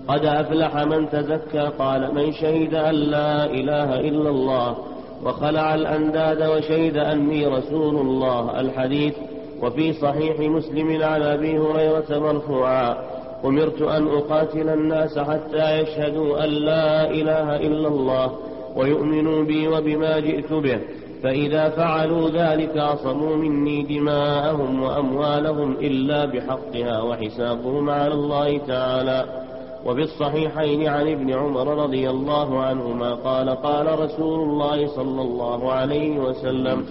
[0.08, 4.76] قد أفلح من تزكى قال من شهد أن لا إله إلا الله
[5.24, 9.14] وخلع الأنداد وشهد أني رسول الله الحديث
[9.62, 12.96] وفي صحيح مسلم عن أبي هريرة مرفوعا
[13.44, 18.32] أمرت أن أقاتل الناس حتى يشهدوا أن لا إله إلا الله
[18.76, 20.80] ويؤمنوا بي وبما جئت به
[21.22, 29.24] فإذا فعلوا ذلك عصموا مني دماءهم وأموالهم إلا بحقها وحسابهم على الله تعالى.
[29.86, 36.18] وفي الصحيحين عن ابن عمر رضي الله عنهما قال قال رسول الله صلى الله عليه
[36.18, 36.84] وسلم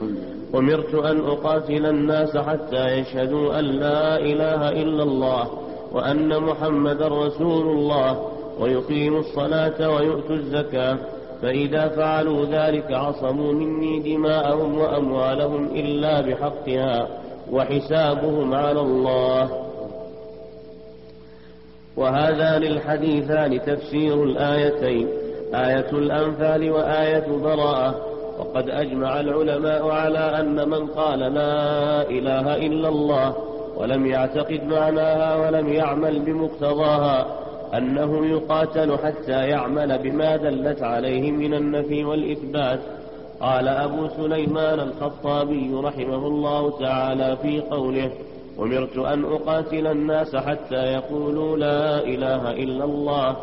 [0.55, 5.49] أمرت أن أقاتل الناس حتى يشهدوا أن لا إله إلا الله
[5.91, 8.27] وأن محمدا رسول الله
[8.59, 10.97] ويقيموا الصلاة ويؤتوا الزكاة
[11.41, 17.07] فإذا فعلوا ذلك عصموا مني دماءهم وأموالهم إلا بحقها
[17.51, 19.67] وحسابهم على الله.
[21.97, 25.07] وهذان الحديثان تفسير الآيتين
[25.53, 27.95] آية الأنفال وآية براءة.
[28.41, 33.35] وقد أجمع العلماء على أن من قال لا إله إلا الله
[33.77, 37.25] ولم يعتقد معناها ولم يعمل بمقتضاها
[37.77, 42.79] أنه يقاتل حتى يعمل بما دلت عليه من النفي والإثبات.
[43.41, 48.11] قال أبو سليمان الخطابي رحمه الله تعالى في قوله
[48.59, 53.35] أمرت أن أقاتل الناس حتى يقولوا لا إله إلا الله.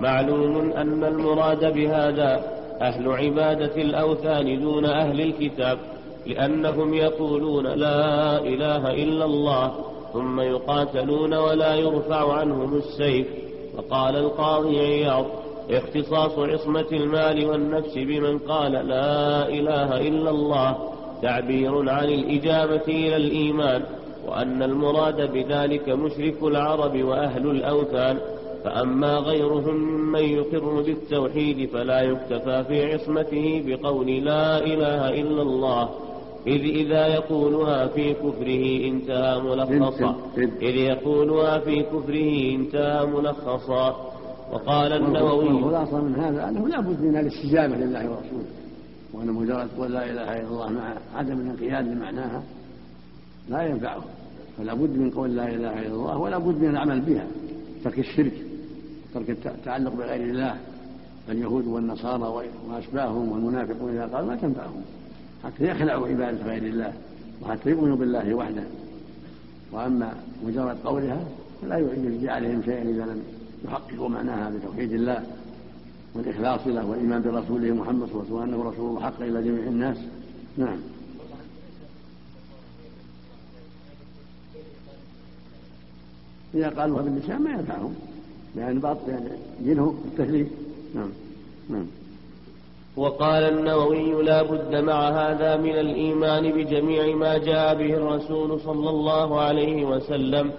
[0.00, 2.40] معلوم أن المراد بهذا
[2.80, 5.78] أهل عبادة الأوثان دون أهل الكتاب
[6.26, 9.72] لأنهم يقولون لا إله إلا الله
[10.12, 13.26] ثم يقاتلون ولا يرفع عنهم السيف.
[13.76, 15.26] فقال القاضي عياض
[15.70, 20.76] اختصاص عصمة المال والنفس بمن قال لا إله إلا الله
[21.22, 23.82] تعبير عن الإجابة إلى الإيمان
[24.28, 28.18] وأن المراد بذلك مشرك العرب وأهل الأوثان.
[28.66, 29.76] فأما غيرهم
[30.12, 35.90] من يقر بالتوحيد فلا يكتفى في عصمته بقول لا إله إلا الله.
[36.46, 40.16] إذ إذا يقولها في كفره انتهى ملخصا.
[40.38, 44.12] إذ يقولها في كفره انتهى ملخصا.
[44.52, 48.50] وقال النووي والخلاصة من هذا أنه لا بد من الاستجابة لله ورسوله.
[49.14, 52.42] وأن مجرد قول لا إله إلا الله مع عدم الانقياد لمعناها
[53.48, 54.02] لا ينفعه.
[54.58, 57.26] فلا بد من قول لا إله إلا الله ولا بد من العمل بها.
[57.84, 58.45] ترك الشرك.
[59.16, 60.56] ترك التعلق بغير الله
[61.28, 64.82] اليهود والنصارى وأشباههم والمنافقون إذا قالوا ما تنفعهم.
[65.44, 66.92] حتى يخلعوا عبادة غير الله
[67.42, 68.62] وحتى يؤمنوا بالله وحده.
[69.72, 70.14] وأما
[70.46, 71.24] مجرد قولها
[71.62, 73.22] فلا يجزي عليهم شيئا إذا لم
[73.64, 75.24] يحققوا معناها بتوحيد الله
[76.14, 79.62] والإخلاص له والإيمان برسوله محمد صلى الله عليه وسلم وأنه رسول الله حق إلى جميع
[79.62, 79.96] الناس.
[80.56, 80.78] نعم.
[86.54, 87.94] إذا قالوها باللسان ما ينفعهم.
[88.56, 88.96] لأن بعض
[89.60, 90.48] دينهم التكليف
[90.94, 91.10] نعم.
[91.70, 91.86] نعم.
[92.96, 99.40] وقال النووي لا بد مع هذا من الإيمان بجميع ما جاء به الرسول صلى الله
[99.40, 100.50] عليه وسلم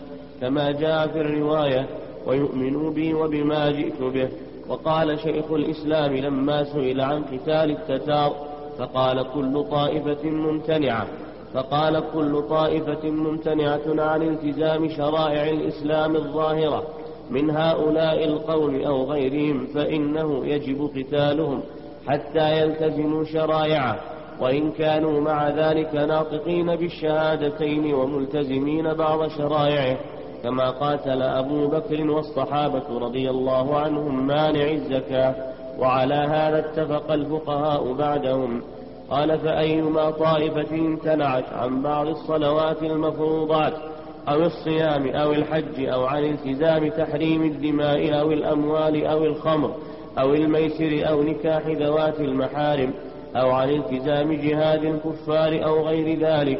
[0.41, 1.87] كما جاء في الرواية
[2.25, 4.29] ويؤمنوا بي وبما جئت به
[4.69, 8.33] وقال شيخ الإسلام لما سئل عن قتال التتار
[8.77, 11.07] فقال كل طائفة ممتنعة
[11.53, 16.83] فقال كل طائفة ممتنعة عن التزام شرائع الإسلام الظاهرة.
[17.29, 21.61] من هؤلاء القوم أو غيرهم فإنه يجب قتالهم
[22.07, 23.99] حتى يلتزموا شرائعه.
[24.41, 29.97] وإن كانوا مع ذلك ناطقين بالشهادتين وملتزمين بعض شرائعه.
[30.43, 35.35] كما قاتل أبو بكر والصحابة رضي الله عنهم مانع الزكاة.
[35.79, 38.61] وعلى هذا اتفق الفقهاء بعدهم.
[39.09, 43.73] قال فأيما طائفة امتنعت عن بعض الصلوات المفروضات
[44.29, 49.75] أو الصيام أو الحج أو عن التزام تحريم الدماء أو الأموال أو الخمر
[50.19, 52.93] أو الميسر أو نكاح ذوات المحارم
[53.35, 56.59] أو عن التزام جهاد الكفار أو غير ذلك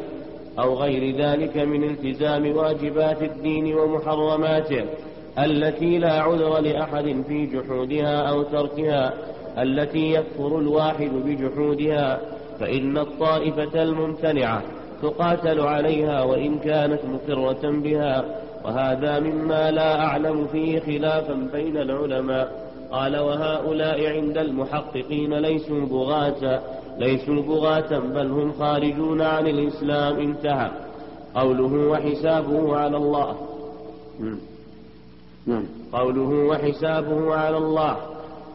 [0.59, 4.85] أو غير ذلك من التزام واجبات الدين ومحرماته
[5.39, 9.13] التي لا عذر لأحد في جحودها أو تركها
[9.57, 12.19] التي يكفر الواحد بجحودها
[12.59, 14.63] فإن الطائفة الممتنعة
[15.01, 18.25] تقاتل عليها وإن كانت مقرة بها
[18.65, 22.67] وهذا مما لا أعلم فيه خلافا بين العلماء.
[22.91, 26.61] قال وهؤلاء عند المحققين ليسوا بغاة
[26.99, 30.19] ليسوا بغاة بل هم خارجون عن الإسلام.
[30.19, 30.71] انتهى
[31.35, 33.35] قوله وحسابه على الله.
[35.93, 37.97] قوله وحسابه على الله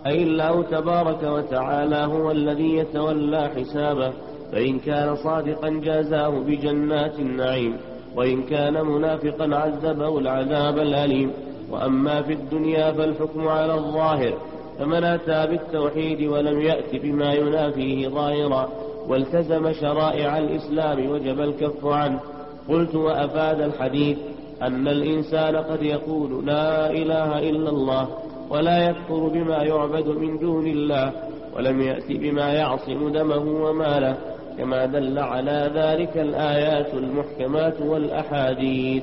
[0.06, 4.12] أي الله تبارك وتعالى هو الذي يتولى حسابه.
[4.52, 7.76] فإن كان صادقا جازاه بجنات النعيم
[8.16, 11.30] وإن كان منافقا عذبه العذاب الأليم.
[11.70, 14.34] وأما في الدنيا فالحكم على الظاهر
[14.78, 18.68] فمن أتى بالتوحيد ولم يأت بما ينافيه ظاهرا
[19.08, 22.20] والتزم شرائع الإسلام وجب الكف عنه.
[22.68, 24.18] قلت وأفاد الحديث
[24.62, 28.08] أن الإنسان قد يقول لا إله إلا الله
[28.50, 31.12] ولا يكفر بما يعبد من دون الله
[31.56, 34.16] ولم يأت بما يعصم دمه وماله.
[34.58, 39.02] كما دل على ذلك الآيات المحكمات والأحاديث.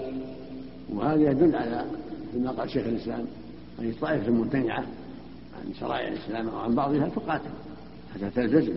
[0.93, 1.85] وهذا يدل على
[2.33, 3.25] كما قال شيخ الإسلام
[3.79, 4.83] أن طائفة ممتنعة
[5.59, 7.49] عن شرائع الإسلام أو عن بعضها تقاتل
[8.13, 8.75] حتى تلتزم.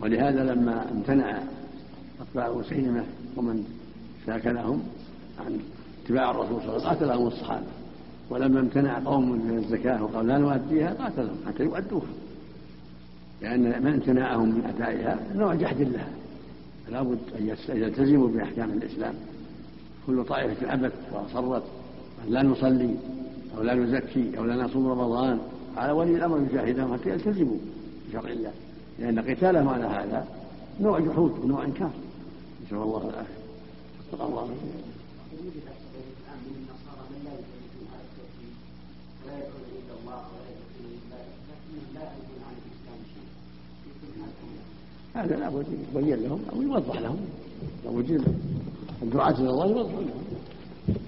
[0.00, 1.38] ولهذا لما امتنع
[2.20, 3.04] أتباع مسيلمة
[3.36, 3.64] ومن
[4.26, 4.82] ساكنهم
[5.46, 5.58] عن
[6.04, 7.66] اتباع الرسول صلى الله عليه وسلم قاتلهم الصحابة.
[8.30, 12.08] ولما امتنع قوم من الزكاة وقالوا لا نؤديها قاتلهم حتى يؤدوها.
[13.42, 16.08] لأن من امتناعهم من أدائها نوع جحد لها.
[16.86, 19.14] فلا بد أن يلتزموا بأحكام الإسلام.
[20.06, 21.62] كل طائفة أبت وأصرت.
[22.26, 22.94] أن لا نصلي
[23.56, 25.38] أو لا نزكي أو لا نصوم رمضان.
[25.76, 27.58] على ولي الأمر يجاهدهم حتى يلتزموا
[28.08, 28.52] بشرع الله.
[28.98, 30.26] لأن قتالهم على هذا
[30.80, 31.92] نوع جحود ونوع إنكار.
[32.66, 33.40] نسأل الله العافية.
[34.12, 34.48] وفق الله.
[45.14, 47.20] هذا لابد يبين لهم أو يوضح لهم.
[47.84, 48.24] وجد
[49.02, 50.10] الدعاة إلى الله يوضح لهم.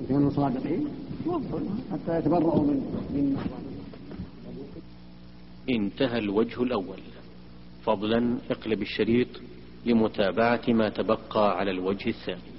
[0.00, 0.88] إن كانوا صادقين
[1.26, 2.76] يوضح لهم حتى يتبرؤوا من
[3.14, 3.36] من
[5.70, 6.98] انتهى الوجه الأول.
[7.84, 9.28] فضلا اقلب الشريط
[9.86, 12.52] لمتابعة ما تبقى على الوجه الثاني.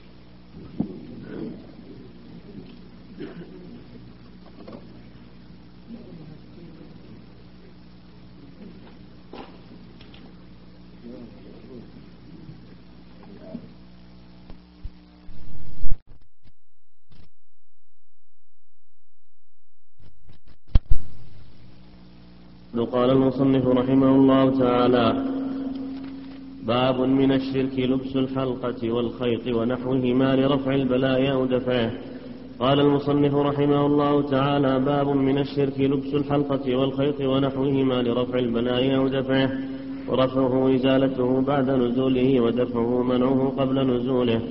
[22.82, 25.26] قال المصنف رحمه الله تعالى
[26.68, 31.92] باب من الشرك لبس الحلقة والخيط ونحوهما لرفع البلاء أو دفعه
[32.60, 39.08] قال المصنف رحمه الله تعالى باب من الشرك لبس الحلقة والخيط ونحوهما لرفع البلاء أو
[39.08, 39.50] دفعه
[40.10, 44.42] ورفعه إزالته بعد نزوله ودفعه منعه قبل نزوله.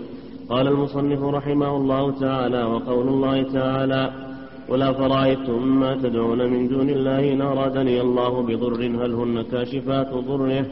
[0.48, 4.32] قال المصنف رحمه الله تعالى وقول الله تعالى
[4.68, 10.66] قل أفرأيتم ما تدعون من دون الله إن أرادني الله بضر هل هن كاشفات ضره؟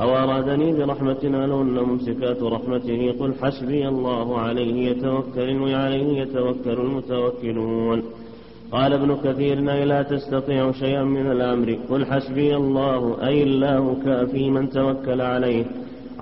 [0.00, 8.02] أو أرادني برحمة هل هن ممسكات رحمته؟ قل حسبي الله عليه يتوكل وعليه يتوكل المتوكلون.
[8.72, 11.68] قال ابن كثير أي لا تستطيع شيئا من الأمر.
[11.90, 15.64] قل حسبي الله أي الله كافي من توكل عليه.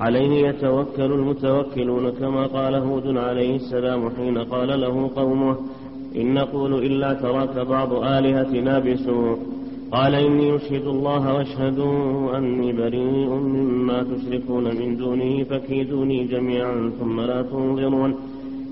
[0.04, 5.56] عليه يتوكل المتوكلون كما قال هود عليه السلام حين قال له قومه
[6.16, 9.38] إن نقول إلا تراك بعض آلهتنا بسوء.
[9.92, 17.42] قال إني أشهد الله واشهدوا أني بريء مما تشركون من دونه فكيدوني جميعا ثم لا
[17.42, 18.14] تنظرون.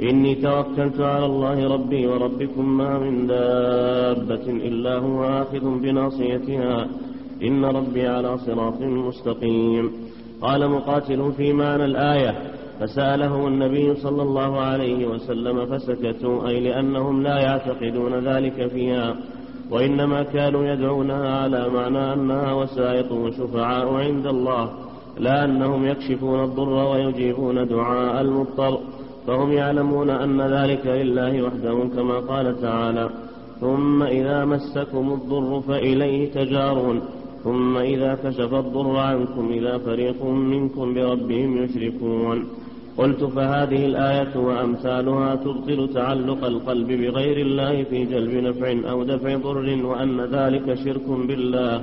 [0.03, 6.87] إني توكلت على الله ربي وربكم ما من دابة إلا هو آخذ بناصيتها.
[7.43, 9.91] إن ربي على صراط مستقيم.
[10.43, 17.39] قال مقاتل في معنى الآية فسأله النبي صلى الله عليه وسلم فسكتوا أي لأنهم لا
[17.39, 19.17] يعتقدون ذلك فيها
[19.71, 24.71] وإنما كانوا يدعونها على معنى أنها وسائط وشفعاء عند الله
[25.19, 28.79] لا أنهم يكشفون الضر ويجيبون دعاء المضطر
[29.27, 33.11] فهم يعلمون أن ذلك لله وحده كما قال تعالى
[33.61, 37.01] ثم إذا مسكم الضر فإليه تجارون
[37.45, 42.47] ثم إذا كشف الضر عنكم إذا فريق منكم بربهم يشركون.
[42.99, 49.87] قلت فهذه الآية وأمثالها تبطل تعلق القلب بغير الله في جلب نفع أو دفع ضر
[49.87, 51.83] وأن ذلك شرك بالله.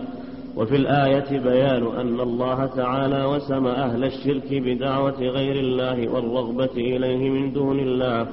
[0.55, 7.53] وفي الآية بيان أن الله تعالى وسم أهل الشرك بدعوة غير الله والرغبة إليه من
[7.53, 8.28] دون الله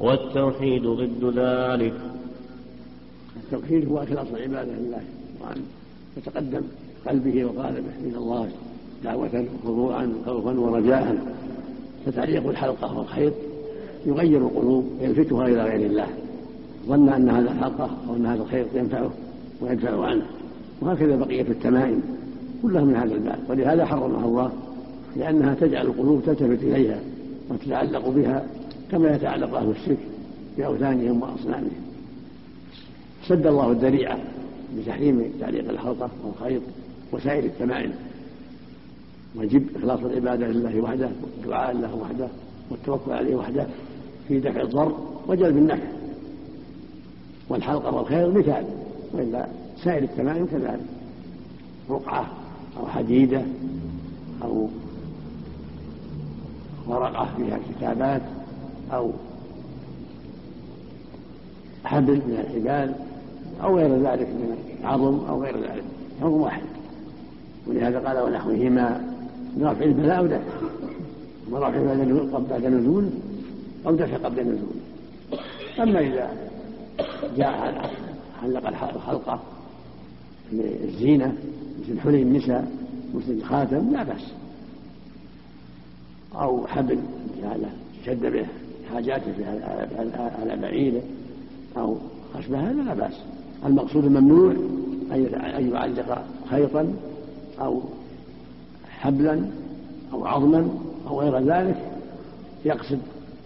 [0.00, 1.94] والتوحيد ضد ذلك.
[3.36, 5.02] التوحيد هو إخلاص العبادة لله
[5.40, 5.62] وأن
[6.16, 6.62] يتقدم
[7.06, 8.48] قلبه وقالبه من الله
[9.04, 11.16] دعوة وخضوعا وخوفا ورجاء.
[12.10, 13.32] فتعليق الحلقة والخيط
[14.06, 16.06] يغير القلوب ويلفتها إلى غير الله.
[16.86, 19.10] ظن أن هذا الحلقة أو أن هذا الخيط ينفعه
[19.60, 20.26] ويدفع عنه.
[20.80, 22.02] وهكذا بقية التمائم
[22.62, 23.38] كلها من هذا الباب.
[23.48, 24.52] ولهذا حرمها الله
[25.16, 27.00] لأنها تجعل القلوب تلتفت إليها
[27.50, 28.46] وتتعلق بها
[28.90, 29.98] كما يتعلق أهل الشرك
[30.58, 31.70] بأوثانهم وأصنامهم.
[33.26, 34.18] سد الله الذريعة
[34.78, 36.62] بتحريم تعليق الحلقة والخيط
[37.12, 37.92] وسائر التمائم.
[39.38, 42.28] ويجب إخلاص العبادة لله وحده والدعاء له وحده
[42.70, 43.66] والتوكل عليه وحده
[44.28, 44.96] في دفع الضر
[45.28, 45.84] وجلب النفع.
[47.48, 48.64] والحلقة والخير مثال
[49.12, 49.46] وإلا
[49.84, 50.80] سائر التمائم كذلك.
[51.90, 52.26] رقعة
[52.80, 53.42] أو حديدة
[54.42, 54.68] أو
[56.86, 58.22] ورقة فيها كتابات
[58.92, 59.12] أو
[61.84, 62.94] حبل من الحبال
[63.62, 65.84] أو غير ذلك من العظم أو غير ذلك
[66.20, 66.62] حكم واحد.
[67.66, 69.17] ولهذا قال ونحوهما
[69.60, 70.40] رفع البلاء أو دفع
[71.48, 73.10] أما رفع بعد نزول
[73.86, 74.76] أو دفع قبل النزول.
[75.80, 76.30] أما إذا
[77.36, 77.90] جاء
[78.42, 79.40] حلق الحلقة
[80.52, 81.36] للزينة
[81.80, 82.72] مثل حلي النساء
[83.14, 84.32] مثل الخاتم لا بأس.
[86.34, 86.98] أو حبل
[87.42, 87.70] هذا
[88.06, 88.46] شد به
[88.94, 89.32] حاجاته
[90.40, 91.02] على بعيره
[91.76, 91.96] أو
[92.34, 93.14] خشبه هذا لا بأس.
[93.66, 94.52] المقصود الممنوع
[95.12, 96.94] أن يعلق خيطا
[97.60, 97.82] أو
[98.98, 99.50] حبلا
[100.12, 100.68] أو عظما
[101.06, 101.76] أو غير ذلك
[102.64, 102.98] يقصد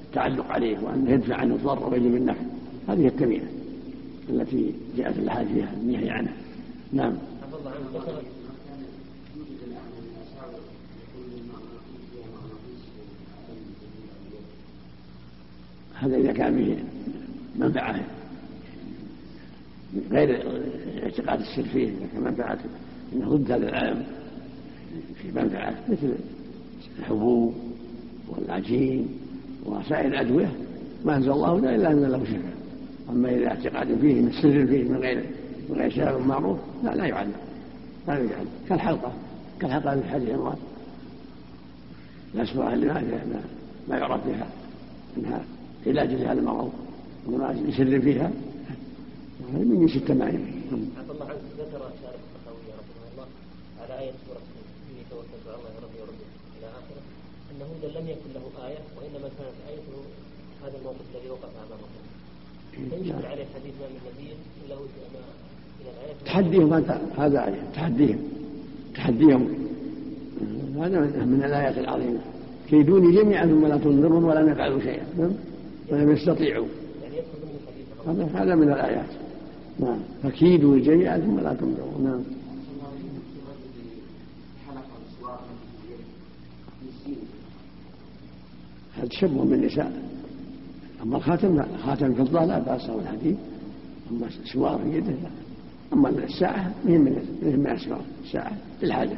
[0.06, 2.40] التعلق عليه وأن يدفع عنه الضر ويجلب النفع
[2.88, 3.46] هذه التميمة
[4.28, 6.32] التي جاءت الأحاديث فيها النهي عنها.
[6.92, 7.12] نعم.
[15.94, 16.78] هذا إذا كان به
[17.56, 18.00] منفعة
[20.10, 20.42] غير
[21.02, 22.58] اعتقاد السر فيه كان منفعة
[23.12, 24.21] أنه ضد هذا العالم.
[25.22, 26.14] في منفعة مثل
[26.98, 27.54] الحبوب
[28.28, 29.08] والعجين
[29.66, 30.52] وسائر الأدوية.
[31.04, 32.54] ما أنزل الله لا إلا أنزل له شفاء.
[33.10, 35.24] أما إذا اعتقاد فيه من سر فيه من غير
[35.70, 37.32] من غير سبب معروف لا لا يعلم.
[38.08, 39.12] لا يجعل كالحلقة.
[39.60, 40.56] كالحلقة في حديث عمران
[42.34, 43.42] الأسماء اللي ما
[43.88, 44.46] ما يعرف بها
[45.18, 45.44] أنها
[45.86, 46.72] علاج لهذا المرض.
[47.26, 48.30] وما يسر فيها.
[49.52, 50.62] من التمائم
[50.98, 53.26] عفى الله عنك ذكر شارح الطحاوي رحمه الله
[53.82, 54.40] على آية سورة
[54.90, 56.26] إني توكلت على الله ربي وربي
[56.58, 57.02] إلى آخره
[57.84, 59.98] هودا لم يكن له آية وإنما كانت آيته
[60.64, 64.32] هذا الموقف الذي وقع أمام الله فينشر عليه حديث ما من نبي
[64.66, 66.14] إلا هو من الآية.
[66.24, 66.72] تحديهم
[67.18, 68.18] هذا آية تحديهم.
[68.94, 69.48] تحديهم.
[70.76, 72.20] هذا من الآيات العظيمة.
[72.68, 75.06] كيدوني جميعا ثم لا تنظرون ولم يفعلوا شيئا.
[75.90, 76.66] ولم يستطيعوا.
[78.06, 79.10] هذا هذا من الآيات.
[79.80, 79.98] نعم.
[80.22, 82.22] فكيدوا جميعا ثم لا تنظروا نعم.
[89.02, 89.92] هذا تشبه بالنساء
[91.02, 93.36] أما الخاتم لا خاتم فضة لا بأس أو الحديد
[94.10, 95.30] أما سوار في يده لا.
[95.92, 97.00] أما الساعة مهم
[97.42, 99.16] من أسوار الساعة للحاجة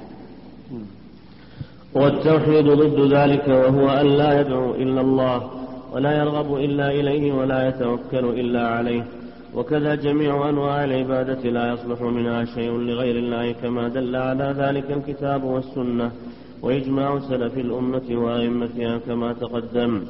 [1.95, 5.51] والتوحيد ضد ذلك وهو أن لا يدعو إلا الله
[5.93, 9.05] ولا يرغب إلا إليه ولا يتوكل إلا عليه.
[9.55, 15.45] وكذا جميع أنواع العبادة لا يصلح منها شيء لغير الله كما دل على ذلك الكتاب
[15.45, 16.11] والسنة.
[16.65, 20.03] وإجماع سلف الأمة وأئمتها كما تقدم.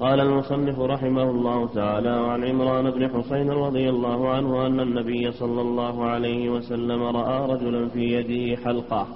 [0.00, 5.60] قال المصنف رحمه الله تعالى عن عمران بن حسين رضي الله عنه أن النبي صلى
[5.60, 9.06] الله عليه وسلم رأى رجلا في يده حلقة.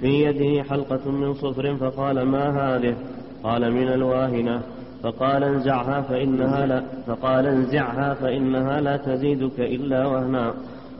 [0.00, 2.96] في يده حلقة من صفر فقال ما هذه؟
[3.44, 4.62] قال من الواهنة.
[5.02, 10.54] فقال انزعها فإنها لا فقال انزعها فإنها لا تزيدك إلا وهنا.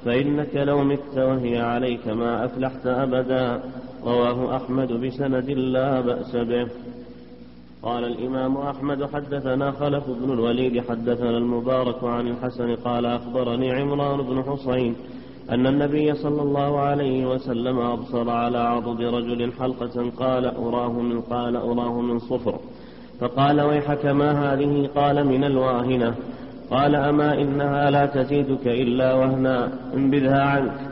[0.05, 3.61] فإنك لو مت وهي عليك ما أفلحت أبدا.
[4.07, 6.69] رواه أحمد بسند لا بأس به.
[7.83, 14.43] قال الإمام أحمد حدثنا خلف بن الوليد حدثنا المبارك عن الحسن قال أخبرني عمران بن
[14.43, 14.95] حصين
[15.51, 21.57] أن النبي صلى الله عليه وسلم أبصر على عضد رجل حلقة قال أراه من قال
[21.57, 22.59] أراه من صفر.
[23.21, 26.15] فقال ويحك ما هذه؟ قال من الواهنة.
[26.71, 30.86] قال أما إنها لا تزيدك إلا وهنا انبذها عنك.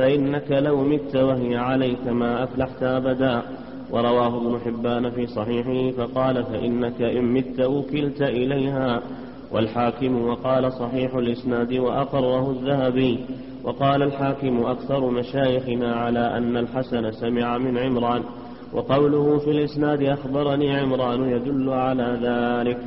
[0.00, 3.42] فإنك لو مت وهي عليك ما أفلحت أبدا.
[3.90, 9.02] ورواه ابن حبان في صحيحه فقال فإنك إن مت وكلت إليها.
[9.52, 13.18] والحاكم وقال صحيح الإسناد وأقره الذهبي.
[13.64, 18.22] وقال الحاكم أكثر مشايخنا على أن الحسن سمع من عمران.
[18.72, 22.78] وقوله في الإسناد أخبرني عمران يدل على ذلك.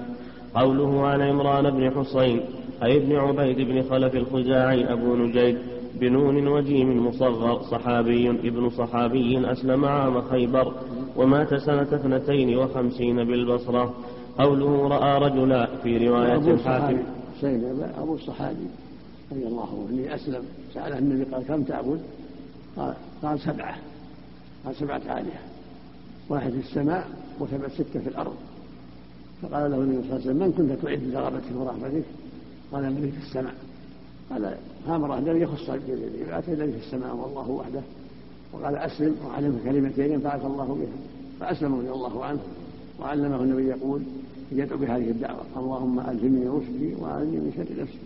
[0.56, 2.42] قوله عن عمران بن حصين
[2.84, 5.58] أي ابن عبيد بن خلف الخزاعي أبو نجيد.
[6.00, 10.74] بنون وجيم مصغر صحابي ابن صحابي أسلم عام خيبر
[11.16, 13.94] ومات سنة اثنتين وخمسين بالبصرة.
[14.38, 17.04] قوله رأى رجلا في رواية الحاكم
[17.98, 18.68] أبو الصحابي
[19.32, 20.44] رضي الله عنه أسلم.
[20.74, 22.02] سأله النبي قال كم تعبد؟
[22.78, 23.76] قال, قال سبعة.
[24.66, 25.42] قال سبعة آلهة
[26.30, 27.08] واحد في السماء
[27.40, 28.36] وسبع ستة في الأرض.
[29.42, 32.04] فقال له النبي صلى الله عليه وسلم من كنت تعد لرغبتك ورحمتك؟
[32.72, 33.56] قال الذي في السماء.
[34.32, 34.56] قال
[34.88, 37.82] هامر الذي يخص العبادة الذي في السماء والله وحده.
[38.54, 41.14] وقال أسلم وعلمك كلمتين ينفعك الله بها.
[41.40, 42.40] فأسلم رضي الله عنه
[43.00, 44.02] وعلمه النبي يقول
[44.52, 48.00] يدعو بهذه الدعوة اللهم ألهمني رشدي وأعلمني من شر نفسي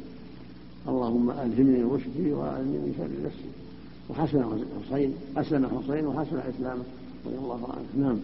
[0.88, 3.50] اللهم ألهمني رشدي وأعلمني من شر نفسي
[4.10, 6.84] وحسن حسين أسلم حسين وحسن إسلامه
[7.26, 8.06] رضي الله عنه.
[8.06, 8.20] نعم.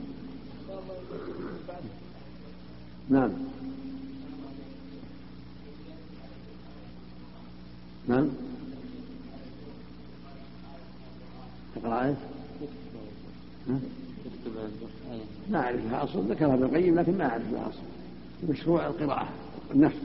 [3.10, 3.32] نعم.
[8.08, 8.30] نعم
[11.76, 12.16] تقرأ آية.
[15.52, 17.80] ما أعرف لها أصل ذكرها ابن القيم لكن ما أعرف لها أصل.
[18.50, 19.30] مشروع القراءة
[19.74, 19.98] النفس.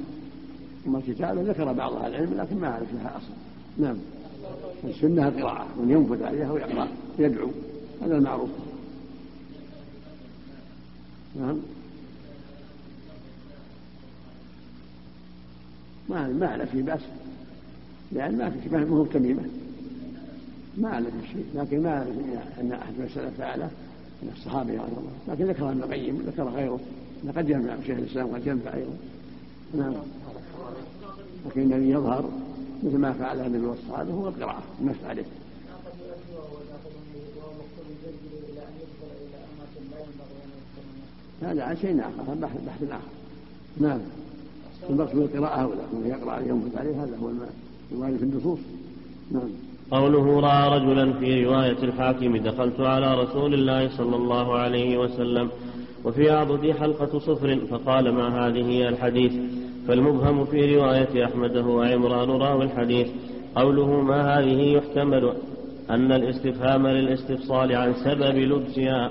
[0.87, 3.33] أما الكتابة ذكر بعض أهل العلم لكن ما أعرف لها أصل.
[3.79, 3.97] نعم.
[4.85, 6.89] السنة القراءة من ينفذ عليها ويقرأ
[7.19, 7.51] يدعو.
[8.03, 8.51] هذا المعروف.
[11.41, 11.59] نعم.
[16.09, 17.01] ما ما في بأس.
[18.13, 19.43] لأن ما في ما هو تميمة.
[20.79, 22.09] ما أعرف شيء لكن ما أعرف
[22.61, 23.71] أن أحد من السلف فعله
[24.23, 26.81] من الصحابة رضي الله لكن ذكر ابن القيم ذكر غيره.
[27.37, 28.97] قد ينفع شيخ الإسلام قد ينفع أيضا.
[29.75, 29.95] نعم.
[31.47, 32.31] لكن الذي يظهر
[32.83, 35.25] مثل ما فعل النبي والصحابة هو القراءة المسح عليه
[41.43, 43.01] هذا عن شيء آخر هذا بحث آخر.
[43.81, 44.01] نعم.
[44.91, 48.59] المقصود القراءة ولكن يقرأ عليه ينفث عليه هذا هو الوارد في النصوص.
[49.33, 49.49] نعم.
[49.91, 55.49] قوله رأى رجلا في رواية الحاكم دخلت على رسول الله صلى الله عليه وسلم
[56.05, 59.33] وفي عضدي حلقة صفر فقال ما هذه الحديث؟
[59.89, 63.09] فالمبهم في رواية أحمد هو عمران راوي الحديث.
[63.57, 64.61] قوله ما هذه?
[64.61, 65.33] يحتمل
[65.91, 69.11] أن الاستفهام للاستفصال عن سبب لبسها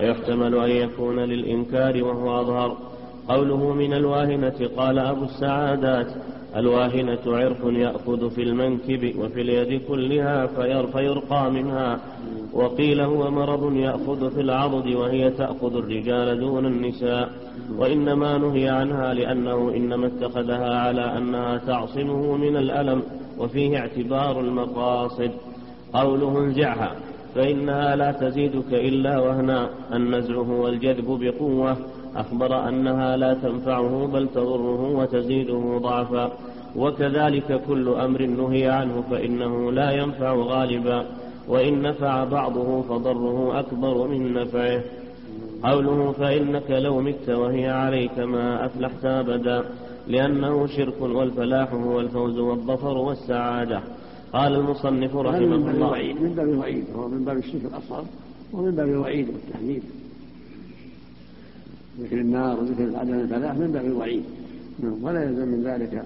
[0.00, 2.76] ويحتمل أن يكون للإنكار وهو أظهر.
[3.28, 6.06] قوله من الواهنة قال أبو السعادات
[6.56, 10.46] الواهنة عرق يأخذ في المنكب وفي اليد كلها
[10.92, 12.00] فيرقى منها.
[12.52, 17.30] وقيل هو مرض يأخذ في العضد وهي تأخذ الرجال دون النساء.
[17.78, 23.02] وإنما نهي عنها لأنه إنما اتخذها على أنها تعصمه من الألم
[23.38, 25.30] وفيه اعتبار المقاصد.
[25.92, 26.96] قوله انزعها
[27.34, 29.70] فإنها لا تزيدك إلا وهنا.
[29.94, 31.76] النزع هو الجذب بقوة.
[32.16, 36.32] أخبر أنها لا تنفعه بل تضره وتزيده ضعفا.
[36.76, 41.06] وكذلك كل أمر نهي عنه فإنه لا ينفع غالبا.
[41.48, 44.82] وإن نفع بعضه فضره أكبر من نفعه.
[45.62, 49.64] قوله فإنك لو مت وهي عليك ما أفلحت أبدا.
[50.08, 53.80] لأنه شرك والفلاح هو الفوز والظفر والسعادة.
[54.32, 56.14] قال المصنف رحمه الله.
[56.20, 58.04] من باب الوعيد هو من باب الشرك الأصغر
[58.52, 59.82] ومن باب الوعيد والتحذير.
[62.00, 64.22] ذكر النار وذكر عدم الفلاح من باب الوعيد.
[65.02, 66.02] ولا يلزم من ذلك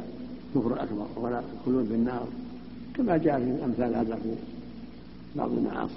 [0.55, 2.27] كفر أكبر ولا خلود في النار
[2.97, 4.35] كما جاء في أمثال هذا في
[5.37, 5.95] بعض المعاصي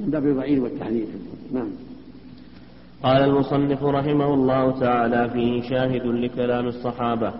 [0.00, 1.06] من باب الوعيد والتحذير.
[1.52, 1.68] نعم.
[3.02, 7.32] قال المصنف رحمه الله تعالى فيه شاهد لكلام الصحابة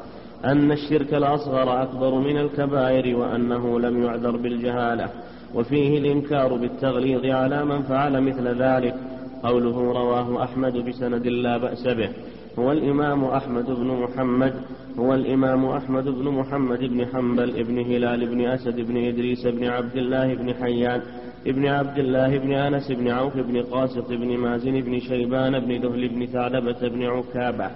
[0.44, 5.10] أن الشرك الأصغر أكبر من الكبائر وأنه لم يعذر بالجهالة
[5.54, 8.94] وفيه الإنكار بالتغليظ على من فعل مثل ذلك.
[9.42, 12.10] قوله رواه أحمد بسند لا بأس به.
[12.58, 14.54] هو الإمام أحمد بن محمد
[14.98, 19.96] هو الإمام أحمد بن محمد بن حنبل بن هلال بن أسد بن إدريس بن عبد
[19.96, 21.02] الله بن حيان
[21.46, 26.08] بن عبد الله بن أنس بن عوف بن قاسط بن مازن بن شيبان بن دهل
[26.08, 27.70] بن ثعلبة بن عكابة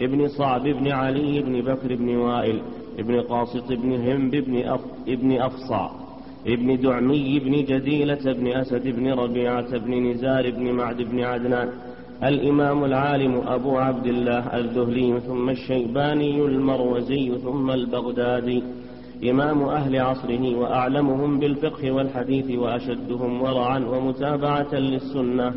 [0.00, 2.60] ابن صعب بن علي بن بكر بن وائل
[2.98, 4.80] ابن قاسط بن هند بن أف
[5.46, 5.90] أفصع
[6.46, 11.68] ابن دعمي بن جديلة بن أسد بن ربيعة بن نزار بن معد بن عدنان.
[12.24, 18.62] الإمام العالم أبو عبد الله الذهلي ثم الشيباني المروزي ثم البغدادي.
[19.30, 25.54] إمام أهل عصره وأعلمهم بالفقه والحديث وأشدهم ورعا ومتابعة للسنة.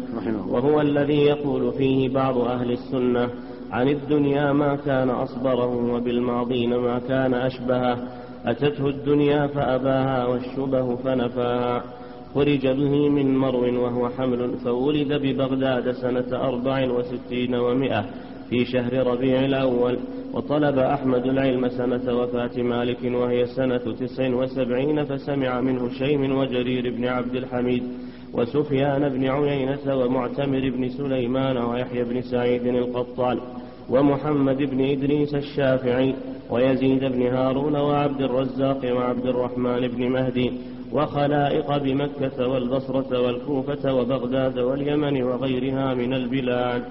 [0.48, 3.30] وهو الذي يقول فيه بعض أهل السنة
[3.72, 7.98] عن الدنيا ما كان أصبره وبالماضين ما كان أشبهه.
[8.46, 11.84] أتته الدنيا فأباها والشبه فنفاها.
[12.36, 18.06] خرج به من مرو وهو حمل فولد ببغداد سنة أربع وستين ومائة
[18.50, 20.00] في شهر ربيع الأول.
[20.34, 27.06] وطلب أحمد العلم سنة وفاة مالك وهي سنة تسع وسبعين فسمع منه شيم وجرير بن
[27.06, 27.84] عبد الحميد
[28.34, 33.40] وسفيان بن عيينة ومعتمر بن سليمان ويحيى بن سعيد القطان.
[33.92, 36.16] ومحمد بن إدريس الشافعي
[36.50, 40.52] ويزيد بن هارون وعبد الرزاق وعبد الرحمن بن مهدي
[40.94, 46.84] وخلائق بمكة والبصرة والكوفة وبغداد واليمن وغيرها من البلاد.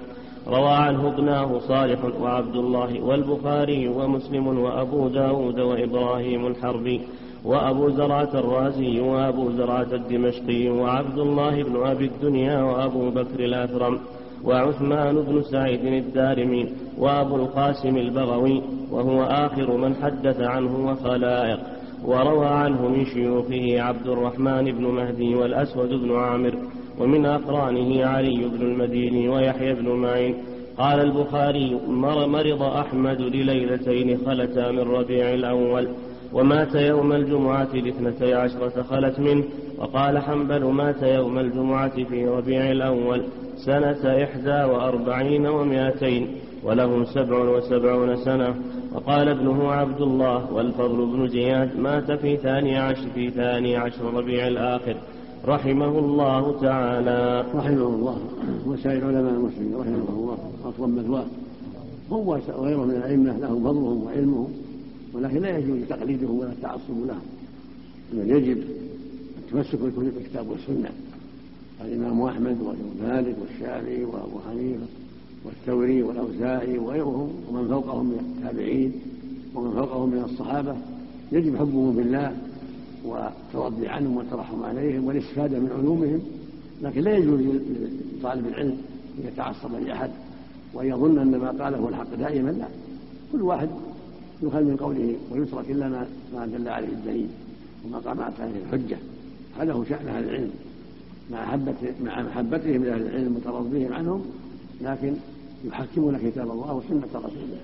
[0.48, 7.00] روى عنه ابناه صالح وعبد الله والبخاري ومسلم وأبو داود وإبراهيم الحربي
[7.44, 13.98] وأبو زرعة الرازي وأبو زرعة الدمشقي وعبد الله بن أبي الدنيا وأبو بكر الأثرم
[14.44, 16.68] وعثمان بن سعيد الدارمي
[17.00, 21.58] وأبو القاسم البغوي وهو آخر من حدث عنه وخلائق.
[22.04, 26.54] وروى عنه من شيوخه عبد الرحمن بن مهدي والأسود بن عامر
[26.98, 30.34] ومن أقرانه علي بن المديني ويحيى بن معين.
[30.78, 35.88] قال البخاري مرض أحمد لليلتين خلتا من ربيع الأول
[36.32, 39.44] ومات يوم الجمعة لاثنتي عشرة خلت منه.
[39.78, 43.24] وقال حنبل مات يوم الجمعة في ربيع الأول
[43.66, 46.28] سنة إحدى وأربعين ومائتين.
[46.64, 48.54] وله سبع وسبعون سنة.
[48.94, 54.46] وقال ابنه عبد الله والفضل بن زياد مات في ثاني عشر في ثاني عشر ربيع
[54.46, 54.96] الآخر.
[55.46, 57.44] رحمه الله تعالى.
[57.54, 58.18] رحمه الله.
[58.66, 61.24] وسائر علماء المسلمين رحمه الله أفضل مثواه
[62.12, 64.52] هو وغيره من الأئمة لهم فضلهم وعلمهم
[65.14, 67.22] ولكن لا يجوز تقليدهم ولا التعصب لهم
[68.12, 68.62] بل يجب
[69.38, 70.90] التمسك بالكتاب والسنة.
[71.84, 74.86] الإمام أحمد ومالك والشافعي وأبو حنيفة.
[75.44, 78.92] والثوري والأوزاعي وغيرهم ومن فوقهم من التابعين
[79.54, 80.76] ومن فوقهم من الصحابة
[81.32, 82.36] يجب حبهم بالله
[83.04, 86.20] والترضي عنهم والترحم عليهم والاستفادة من علومهم
[86.82, 87.40] لكن لا يجوز
[88.18, 88.78] لطالب العلم
[89.18, 90.10] أن يتعصب لأحد
[90.74, 92.68] وأن يظن أن ما قاله الحق دائما لا.
[93.32, 93.68] كل واحد
[94.42, 97.28] يخل من قوله ويترك إلا ما ما دل عليه الدليل
[97.84, 98.96] وما قامت عليه الحجة
[99.58, 100.50] هذا هو شأن أهل العلم
[101.30, 101.56] مع
[102.04, 104.24] مع محبتهم لأهل العلم وترضيهم عنهم
[104.82, 105.14] لكن
[105.64, 107.58] يحكمون كتاب الله وسنة رسوله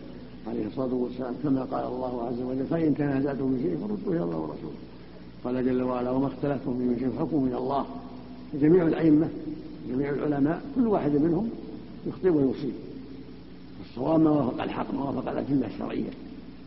[0.49, 4.37] عليه الصلاة والسلام كما قال الله عز وجل فإن تنازعتم في شيء فردوه إلى الله
[4.37, 4.77] ورسوله.
[5.45, 7.87] قال جل وعلا وما اختلفتم في من شيء حكم من الله.
[8.55, 9.29] جميع الأئمة
[9.89, 11.51] جميع العلماء كل واحد منهم
[12.07, 12.73] يخطئ ويصيب.
[13.89, 16.11] الصواب ما وافق الحق ما وافق الأدلة الشرعية.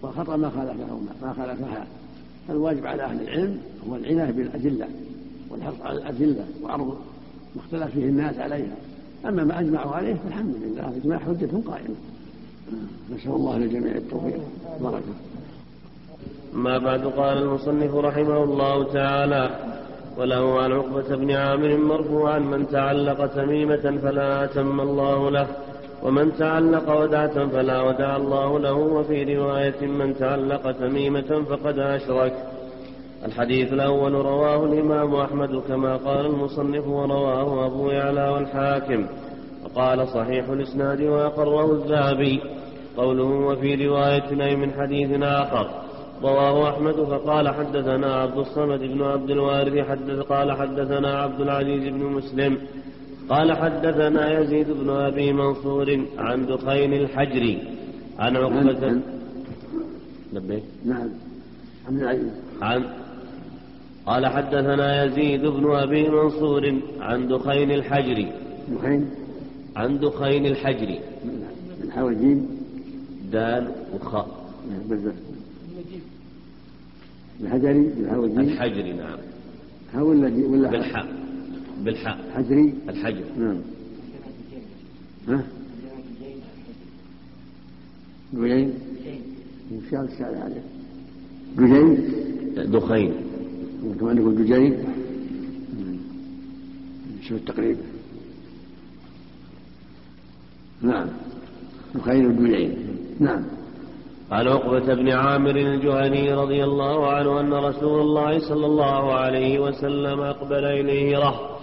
[0.02, 1.88] والخطأ ما خالفه ما خالفها.
[2.48, 3.58] فالواجب على أهل العلم
[3.90, 4.88] هو العناية بالأدلة
[5.50, 6.88] والحرص على الأدلة وعرض
[7.56, 8.76] ما اختلف فيه الناس عليها.
[9.26, 11.96] أما ما أجمعوا عليه فالحمد لله الإجماع حجة قائمة
[13.16, 14.40] نسأل الله للجميع التوفيق.
[14.82, 15.14] بركة
[16.54, 19.50] ما بعد قال المصنف رحمه الله تعالى
[20.18, 25.48] وله عن عقبة بن عامر مرفوعا من تعلق تميمة فلا أتم الله له
[26.04, 32.34] ومن تعلق ودعة فلا ودع الله له وفي رواية من تعلق تميمة فقد أشرك
[33.26, 39.06] الحديث الأول رواه الإمام أحمد كما قال المصنف ورواه أبو يعلى والحاكم.
[39.64, 42.42] وقال صحيح الإسناد وأقره الذهبي.
[42.98, 45.70] قوله وفي رواية أي من حديث آخر.
[46.24, 52.04] رواه أحمد فقال حدثنا عبد الصمد بن عبد الوارث حدث قال حدثنا عبد العزيز بن
[52.04, 52.58] مسلم.
[53.30, 57.64] قال حدثنا يزيد بن أبي منصور عن دخين الحجري
[58.20, 59.02] عن عقبة
[60.34, 60.64] لبيك.
[60.86, 61.10] نعم.
[61.88, 62.86] عن العزيز عن
[64.06, 68.32] قال حدثنا يزيد بن أبي منصور عن دخين الحجري.
[68.72, 69.10] دخين؟
[69.76, 71.00] عن دخين الحجري.
[71.84, 72.48] من حول جيم؟
[73.32, 74.50] دال وخاء.
[77.42, 79.18] الحجري بالحاء والجيم الحجري نعم.
[79.94, 81.08] ها ولا جي ولا بالحاء.
[81.84, 82.18] بالحاء.
[82.36, 83.24] حجري؟ الحجر.
[83.38, 83.62] نعم.
[85.28, 85.44] ها؟
[88.34, 88.74] قليل
[89.72, 90.64] وش عليه
[92.66, 93.29] دخين.
[94.00, 94.78] كمان يقول قليل
[97.22, 97.78] شو التقريب؟
[100.82, 101.08] نعم.
[101.96, 102.78] دخين وقليل
[103.20, 103.46] نعم.
[104.32, 110.20] عن عقبة بن عامر الجهني رضي الله عنه أن رسول الله صلى الله عليه وسلم
[110.20, 111.60] أقبل إليه رهط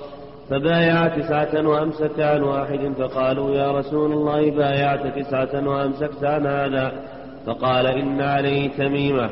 [0.50, 6.92] فبايع تسعة وأمسك عن واحد فقالوا يا رسول الله بايعت تسعة وأمسكت عن هذا.
[7.46, 9.30] فقال إن عليه تميمة.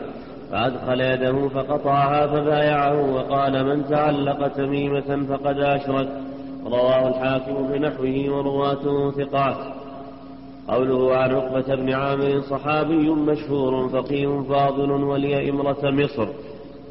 [0.55, 6.09] فأدخل يده فقطعها فبايعه وقال من تعلق تميمة فقد أشرك.
[6.67, 9.57] رواه الحاكم بنحوه ورواته ثقات.
[10.69, 16.29] قوله عن عقبة بن عامر صحابي مشهور فقيه فاضل ولي إمرة مصر.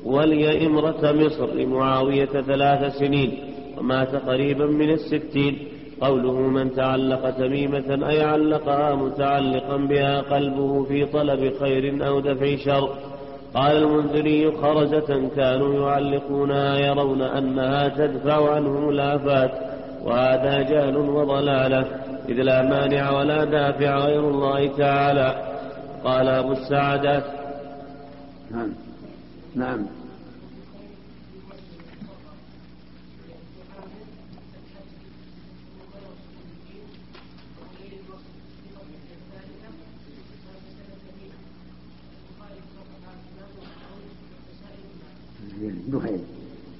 [0.05, 3.37] ولي إمرة مصر لمعاوية ثلاث سنين
[3.77, 5.57] ومات قريبا من الستين.
[6.01, 12.89] قوله من تعلق تميمة أي علقها متعلقا بها قلبه في طلب خير أو دفع شر.
[13.53, 19.51] قال المنذري خرزة كانوا يعلقونها يرون أنها تدفع عنهم الآفات
[20.03, 21.85] وهذا جهل وضلالة
[22.29, 25.53] إذ لا مانع ولا دافع غير الله تعالى.
[26.03, 27.23] قال أبو السعدات
[28.51, 28.69] نعم.
[29.55, 30.02] نعم.
[45.87, 46.19] دخين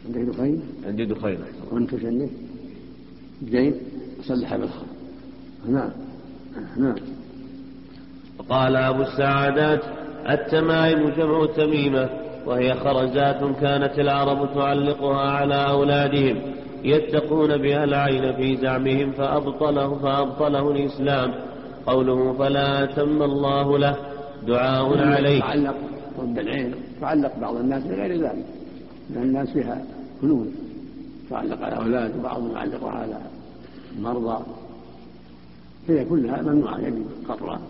[0.06, 1.38] عندك دخين؟ عندي دخين
[1.72, 2.30] وانت وش عندك؟
[3.46, 3.76] جيد
[4.24, 4.86] صلح بالخمر
[5.68, 5.90] نعم
[6.78, 6.96] نعم
[8.50, 9.84] قال أبو السعادات
[10.30, 12.10] التمائم جمع تميمة
[12.46, 16.42] وهي خرزات كانت العرب تعلقها على أولادهم
[16.84, 21.34] يتقون بها العين في زعمهم فأبطله فأبطله الإسلام.
[21.86, 23.96] قوله فلا أتم الله له
[24.48, 25.76] دعاء عليه تعلق
[26.20, 28.46] ضد العين تعلق بعض الناس بغير ذلك.
[29.10, 29.86] لأن الناس فيها
[30.22, 30.48] كنوز.
[31.30, 33.18] تعلق على أولاد وبعضهم يعلقها على
[34.00, 34.44] مرضى.
[35.88, 37.62] هي كلها ممنوعة يجب قطعها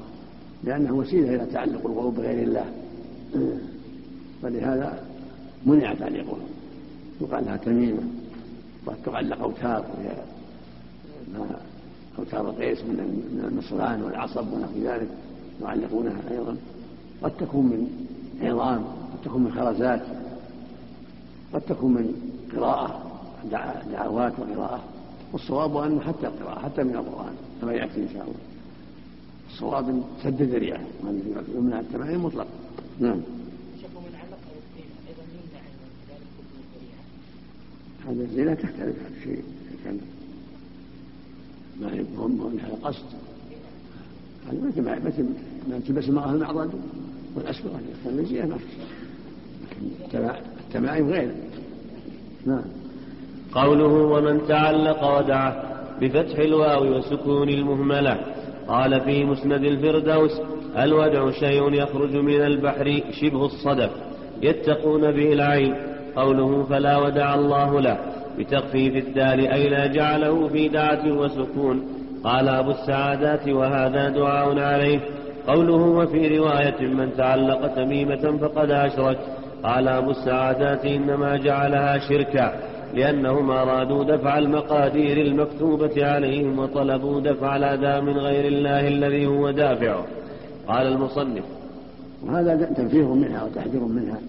[0.64, 2.66] لأنه وسيلة إلى تعلق القلوب بغير الله.
[4.42, 5.04] فلهذا
[5.66, 6.38] منع تعليقها.
[7.22, 8.04] يقال لها تميمة.
[8.86, 10.12] وقد تعلق أوتار وهي
[12.20, 15.08] أوتار القيس من النصران والعصب ونحو ذلك
[15.62, 16.58] يعلقونها أيضا.
[17.24, 17.88] قد تكون من
[18.42, 20.02] عظام قد تكون من خرزات.
[21.54, 22.14] قد تكون من
[22.56, 23.02] قراءة
[23.92, 24.84] دعوات وقراءة.
[25.34, 28.54] والصواب أنه حتى القراءة حتى من القرآن كما يأتي إن شاء الله.
[29.54, 30.82] الصواب سد الذريعة
[31.56, 32.48] يمنع التمائم مطلق
[33.00, 33.22] نعم.
[38.08, 39.44] هذا الزنا تختلف عن شيء
[39.84, 40.00] كان
[41.82, 43.06] ما يبهم من هذا القصد
[44.48, 45.26] هذا مثل ما مثل
[45.70, 46.72] ما تلبس معه المعضد
[47.36, 47.72] والاسبغ
[48.06, 48.58] هذا الزنا ما
[50.12, 50.44] لكن
[50.76, 51.30] التمائم غير
[52.46, 52.64] نعم.
[53.56, 55.64] قوله ومن تعلق ودعه
[56.02, 58.18] بفتح الواو وسكون المهملة.
[58.68, 60.42] قال في مسند الفردوس
[60.78, 63.92] الودع شيء يخرج من البحر شبه الصدف.
[64.42, 65.76] يتقون به العين.
[66.16, 67.98] قوله فلا ودع الله له.
[68.40, 71.84] بتخفيف الدال أي لا جعله في دعة وسكون.
[72.24, 75.00] قال أبو السعادات وهذا دعاء عليه.
[75.48, 79.18] قوله وفي رواية من تعلق تميمة فقد أشرك.
[79.64, 82.54] قال أبو السعادات إنما جعلها شركا
[82.94, 90.06] لأنهم أرادوا دفع المقادير المكتوبة عليهم وطلبوا دفع الأذى من غير الله الذي هو دافعه
[90.68, 91.44] قال المصنف
[92.26, 94.20] وهذا تنفير منها وتحذير منها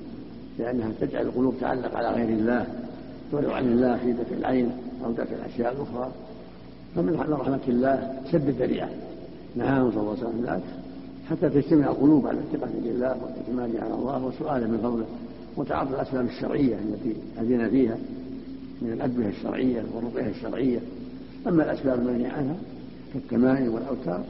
[0.58, 2.66] لأنها تجعل القلوب تعلق على غير الله
[3.30, 4.70] تولو عن الله في دفع العين
[5.04, 6.10] أو دفع الأشياء الأخرى.
[6.96, 8.88] فمن رحمة الله سد الذريعة.
[9.56, 10.60] نهاهم صلى الله عليه وسلم
[11.30, 15.06] حتى تجتمع القلوب على الثقة بالله والاعتماد على الله وسؤاله من فضله.
[15.56, 17.98] وتعرض الأسباب الشرعية التي أذن فيها
[18.82, 20.78] من الأدوية الشرعية والرقية الشرعية.
[21.46, 22.56] أما الأسباب المنهي عنها
[23.14, 24.24] كالتمائم والأوتار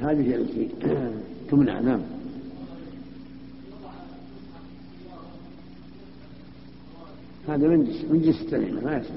[0.00, 0.68] هذه التي
[1.50, 2.00] تمنع نعم.
[7.48, 9.16] هذا من جنس من التميمة ما يسمع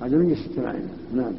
[0.00, 1.32] هذا من جنس التمائم نعم.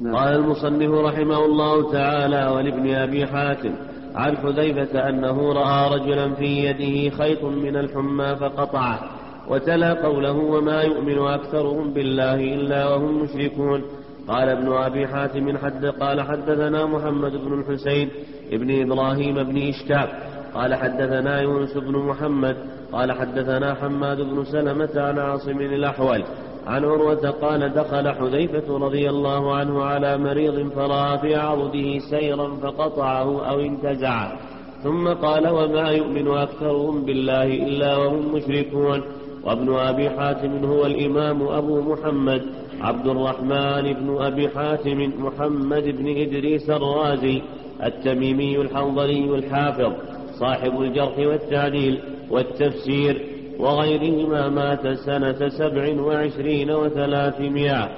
[0.00, 0.16] نعم.
[0.16, 3.74] قال المصنف رحمه الله تعالى ولابن أبي حاتم
[4.14, 9.00] عن حذيفة أنه رأى رجلا في يده خيط من الحمى فقطعه
[9.48, 13.82] وتلا قوله وما يؤمن أكثرهم بالله إلا وهم مشركون.
[14.28, 18.10] قال ابن أبي حاتم حد قال حدثنا محمد بن الحسين
[18.52, 20.08] ابن إبراهيم بن إشكاب
[20.54, 22.56] قال حدثنا يونس بن محمد
[22.92, 26.24] قال حدثنا حماد بن سلمة عن عاصم الأحول
[26.70, 33.50] عن عروة قال دخل حذيفة رضي الله عنه على مريض فرأى في عرضه سيرا فقطعه
[33.50, 34.38] أو انتزعه
[34.82, 39.02] ثم قال وما يؤمن أكثرهم بالله إلا وهم مشركون.
[39.44, 42.42] وابن أبي حاتم هو الإمام أبو محمد.
[42.80, 47.42] عبد الرحمن بن أبي حاتم محمد بن إدريس الرازي
[47.84, 49.92] التميمي الحنظلي الحافظ
[50.40, 52.00] صاحب الجرح والتعديل
[52.30, 53.29] والتفسير.
[53.60, 57.88] وغيرهما مات سنة سبع وعشرين وثلاثمائة.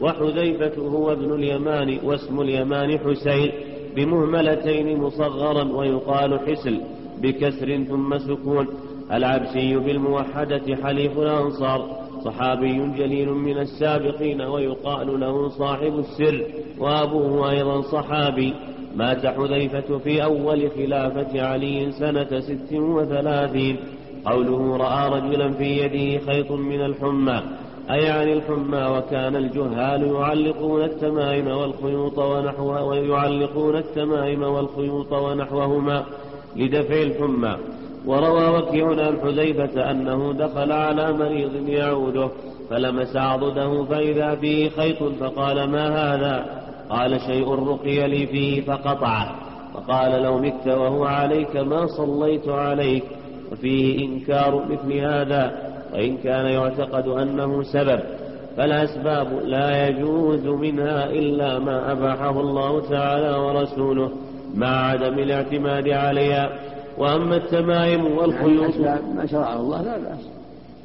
[0.00, 3.52] وحذيفة هو ابن اليمان واسم اليمان حسين
[3.96, 6.80] بمهملتين مصغرا ويقال حسل
[7.22, 8.66] بكسر ثم سكون.
[9.12, 16.46] العبسي بالموحدة حليف الأنصار صحابي جليل من السابقين ويقال له صاحب السر
[16.78, 18.54] وأبوه أيضا صحابي.
[18.96, 23.76] مات حذيفة في أول خلافة علي سنة ست وثلاثين.
[24.26, 27.42] قوله رأى رجلا في يده خيط من الحمى
[27.90, 36.04] أي عن الحمى وكان الجهال يعلقون التمائم والخيوط ونحوها ويعلقون التمائم والخيوط ونحوهما
[36.56, 37.56] لدفع الحمى.
[38.06, 42.30] وروى وكيع عن حذيفة أنه دخل على مريض يعوده
[42.70, 49.34] فلمس عضده فإذا فيه خيط فقال ما هذا؟ قال شيء رقي لي فيه فقطعه.
[49.74, 53.04] فقال لو مت وهو عليك ما صليت عليك.
[53.52, 58.00] وفيه إنكار مثل هذا وإن كان يعتقد أنه سبب
[58.56, 64.10] فالأسباب لا يجوز منها إلا ما أباحه الله تعالى ورسوله
[64.54, 66.50] مع عدم الاعتماد عليها.
[66.98, 70.28] وأما التمائم والخيوط يعني ما شرعه الله لا بأس.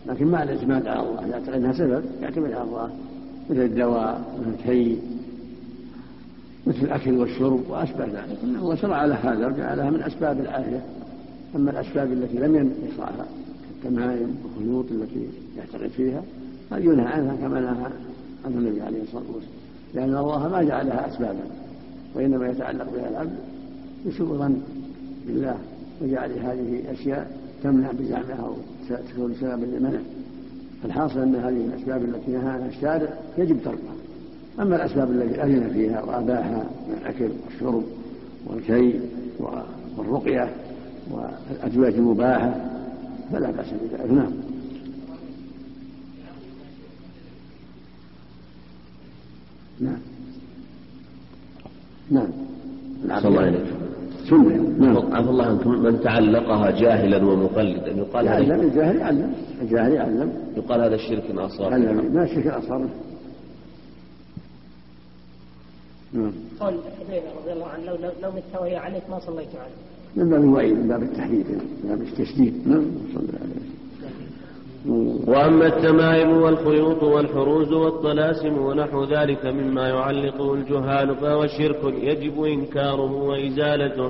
[0.05, 2.89] لكن مع الاعتماد على الله يعتقد أنها سبب يعتمد على الله.
[3.49, 4.99] مثل الدواء مثل الكي
[6.67, 8.37] مثل الأكل والشرب وأشبه ذلك.
[8.43, 10.81] الله شرع له هذا وجعل لها من أسباب العافية.
[11.55, 13.25] أما الأسباب التي لم يشرعها
[13.83, 16.23] كالتمائم والخيوط التي يعتقد فيها
[16.71, 17.91] هذه ينهى عنها كما نهى
[18.45, 19.57] عنه النبي عليه الصلاة والسلام.
[19.93, 21.43] لأن الله ما جعلها أسبابا
[22.15, 23.35] وإنما يتعلق بها العبد
[24.07, 24.61] بسوء ظن
[25.27, 25.57] بالله
[26.01, 28.53] وجعل هذه أشياء تمنع بزعمها أو
[28.89, 29.99] تكون سببا للمنع
[30.83, 33.95] فالحاصل أن هذه الأسباب التي نهى عنها الشارع يجب تركها.
[34.59, 37.83] أما الأسباب التي أذن فيها وأباحها من الأكل والشرب
[38.47, 38.99] والكي
[39.97, 40.49] والرقية
[41.11, 42.55] والأدوية المباحة
[43.31, 44.11] فلا بأس بذلك.
[44.11, 44.31] نعم.
[52.11, 52.29] نعم.
[53.07, 53.21] نعم.
[53.21, 53.65] صلى الله عليه
[54.29, 54.77] سنة.
[54.79, 55.13] نعم.
[55.15, 55.69] عفى الله عنكم.
[55.69, 59.33] من تعلقها جاهلا ومقلدا يقال يعلم الجاهل يعلم.
[59.61, 60.33] الجاهل يعلم.
[60.57, 61.69] يقال هذا الشرك الأصغر
[62.09, 62.89] ما الشرك الأصغر
[66.13, 66.31] نعم.
[66.59, 70.43] قول حذيفة رضي الله عنه لو لو مت وهي عليك ما صليت عليه من باب
[70.43, 72.53] الوعيد من باب التحديد من باب التشديد.
[72.65, 75.29] نعم صلى الله عليه وسلم.
[75.29, 84.09] وأما التمائم والخيوط والحروز والطلاسم ونحو ذلك مما يعلقه الجهال فهو شرك يجب إنكاره وإزالته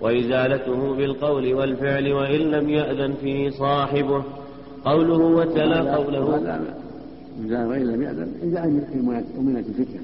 [0.00, 4.22] وإزالته بالقول والفعل وإن لم يأذن فيه صاحبه.
[4.84, 6.24] قوله وتلا قوله.
[7.50, 8.64] وإن لم يأذن إذا
[9.38, 10.02] أمنت الفتنة.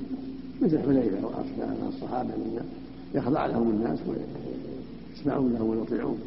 [0.62, 2.30] مثل حذيفة وأصحاب الصحابة
[3.14, 3.98] يخضع لهم الناس
[5.20, 6.18] ويسمعون لهم ويطيعون.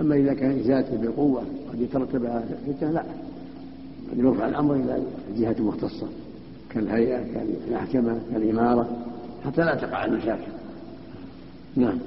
[0.00, 1.42] أما إذا كان إزالته بالقوة
[1.72, 3.02] قد يترتب على فتنة لا.
[4.12, 5.02] قد يرفع الأمر إلى
[5.36, 6.06] جهة مختصة
[6.70, 8.88] كالهيئة كالمحكمة كالإمارة
[9.44, 10.52] حتى لا تقع المشاكل.
[11.76, 11.98] نعم.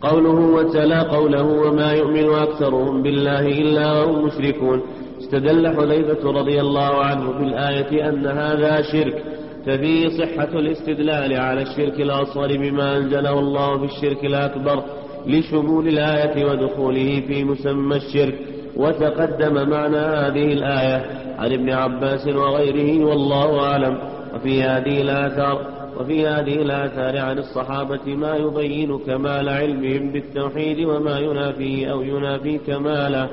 [0.00, 4.82] قوله وتلا قوله وما يؤمن أكثرهم بالله إلا وهم مشركون.
[5.20, 9.37] استدل حذيفة رضي الله عنه في الآية أن هذا شرك.
[9.68, 14.82] ففيه صحة الاستدلال على الشرك الأصغر بما أنزله الله في الشرك الأكبر
[15.26, 18.34] لشمول الآية ودخوله في مسمى الشرك.
[18.76, 21.06] وتقدم معنى هذه الآية
[21.38, 23.98] عن ابن عباس وغيره والله أعلم.
[24.34, 25.66] وفي هذه الآثار
[26.00, 33.28] وفي هذه الآثار عن الصحابة ما يبين كمال علمهم بالتوحيد وما ينافيه أو ينافي كماله.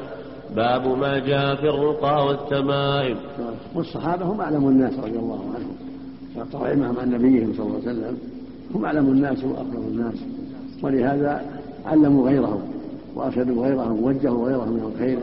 [0.56, 3.18] باب ما جاء في الرقى والتمائم.
[3.76, 5.75] والصحابة هم أعلم الناس رضي الله عنهم.
[6.36, 8.18] شرط علمهم عن نبيهم صلى الله عليه وسلم.
[8.76, 10.16] هم أعلم الناس وأفضل الناس.
[10.84, 12.62] ولهذا علموا غيرهم
[13.16, 15.18] وأرشدوا غيرهم ووجهوا غيرهم من الخير.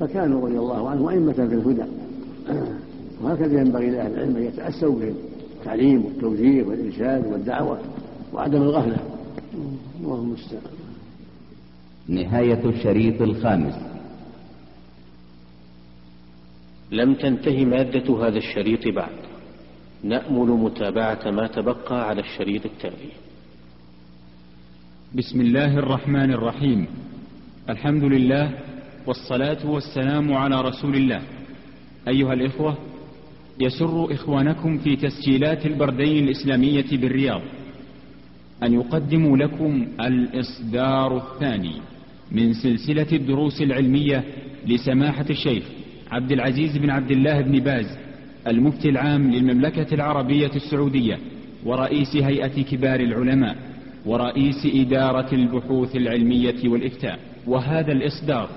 [0.00, 1.84] فكانوا رضي الله عنهم أئمة في الهدى.
[3.22, 5.14] وهكذا ينبغي لأهل العلم أن يتأسوا بهم
[5.58, 7.78] التعليم والتوجيه والإرشاد والدعوة
[8.34, 8.98] وعدم الغفلة.
[10.00, 10.62] الله المستعان
[12.08, 13.74] نهاية الشريط الخامس.
[16.90, 19.35] لم تنتهي مادة هذا الشريط بعد.
[20.08, 23.10] نأمل متابعة ما تبقى على الشريط التالي.
[25.14, 26.86] بسم الله الرحمن الرحيم.
[27.68, 28.50] الحمد لله
[29.06, 31.22] والصلاة والسلام على رسول الله.
[32.08, 32.78] أيها الإخوة
[33.60, 37.42] يسر إخوانكم في تسجيلات البردين الإسلامية بالرياض.
[38.62, 41.76] أن يقدموا لكم الإصدار الثاني
[42.32, 44.24] من سلسلة الدروس العلمية
[44.66, 45.64] لسماحة الشيخ
[46.10, 47.98] عبد العزيز بن عبد الله بن باز
[48.46, 51.18] المفتي العام للمملكة العربية السعودية
[51.64, 53.56] ورئيس هيئة كبار العلماء
[54.06, 57.18] ورئيس إدارة البحوث العلمية والإفتاء.
[57.46, 58.48] وهذا الإصدار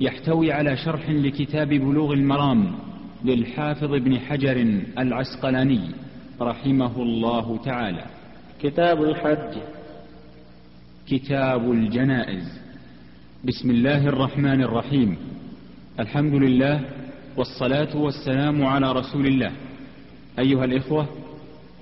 [0.00, 2.72] يحتوي على شرح لكتاب بلوغ المرام
[3.24, 5.80] للحافظ ابن حجر العسقلاني
[6.40, 8.04] رحمه الله تعالى.
[8.62, 9.58] كتاب الحج.
[11.08, 12.60] كتاب الجنائز.
[13.44, 15.16] بسم الله الرحمن الرحيم.
[16.00, 16.80] الحمد لله
[17.38, 19.52] والصلاة والسلام على رسول الله.
[20.38, 21.06] أيها الإخوة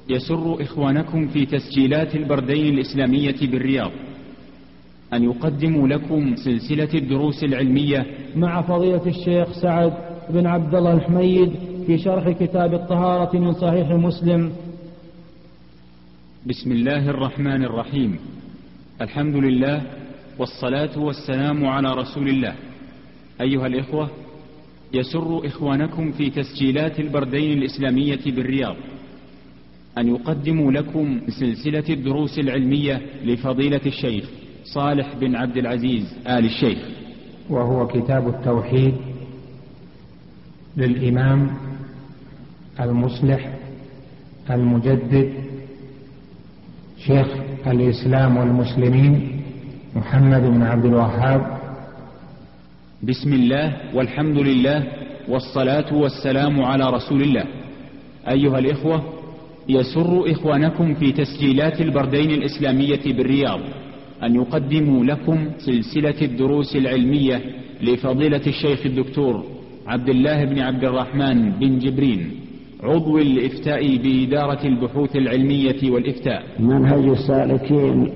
[0.09, 3.91] يسر إخوانكم في تسجيلات البردين الإسلامية بالرياض.
[5.12, 8.07] أن يقدموا لكم سلسلة الدروس العلمية
[8.37, 9.93] مع فضيلة الشيخ سعد
[10.31, 11.53] بن عبد الله الحميد
[11.87, 14.53] في شرح كتاب الطهارة من صحيح مسلم.
[16.47, 18.19] بسم الله الرحمن الرحيم.
[19.01, 19.83] الحمد لله
[20.39, 22.55] والصلاة والسلام على رسول الله.
[23.41, 24.11] أيها الإخوة
[24.95, 28.77] يسر إخوانكم في تسجيلات البردين الإسلامية بالرياض
[29.99, 34.25] أن يقدموا لكم سلسلة الدروس العلمية لفضيلة الشيخ
[34.65, 36.79] صالح بن عبد العزيز آل الشيخ.
[37.51, 38.95] وهو كتاب التوحيد
[40.77, 41.51] للإمام
[42.81, 43.55] المصلح
[44.51, 45.33] المجدد
[46.99, 47.27] شيخ
[47.67, 49.43] الإسلام والمسلمين
[49.97, 51.56] محمد بن عبد الوهاب
[53.02, 54.82] بسم الله والحمد لله
[55.28, 57.44] والصلاة والسلام على رسول الله.
[58.28, 59.02] أيها الإخوة
[59.68, 63.60] يسر إخوانكم في تسجيلات البردين الإسلامية بالرياض
[64.23, 67.40] أن يقدموا لكم سلسلة الدروس العلمية
[67.82, 69.44] لفضيلة الشيخ الدكتور
[69.86, 72.31] عبد الله بن عبد الرحمن بن جبرين
[72.82, 76.43] عضو الإفتاء بإدارة البحوث العلمية والإفتاء.
[76.60, 78.10] منهج السالكين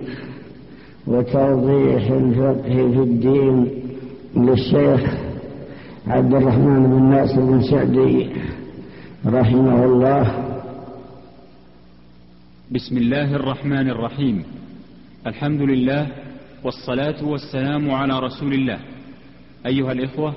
[1.06, 3.79] وتوضيح الفقه في الدين
[4.36, 5.14] للشيخ
[6.06, 8.30] عبد الرحمن بن ناصر بن سعدي
[9.26, 10.24] رحمه الله.
[12.70, 14.44] بسم الله الرحمن الرحيم.
[15.26, 16.06] الحمد لله
[16.64, 18.78] والصلاة والسلام على رسول الله.
[19.66, 20.34] أيها الإخوة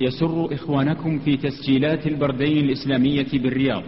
[0.00, 3.82] يسر إخوانكم في تسجيلات البردين الإسلامية بالرياض.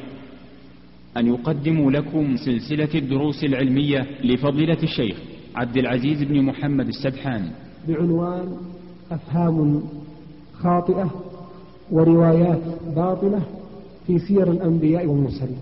[1.16, 5.16] أن يقدموا لكم سلسلة الدروس العلمية لفضيلة الشيخ
[5.56, 7.51] عبد العزيز بن محمد السبحان
[7.88, 8.56] بعنوان
[9.10, 9.82] أفهام
[10.52, 11.10] خاطئة
[11.90, 12.60] وروايات
[12.97, 13.43] باطلة
[14.06, 15.59] في سير الأنبياء والمرسلين.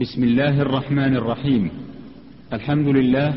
[0.00, 1.70] بسم الله الرحمن الرحيم.
[2.52, 3.34] الحمد لله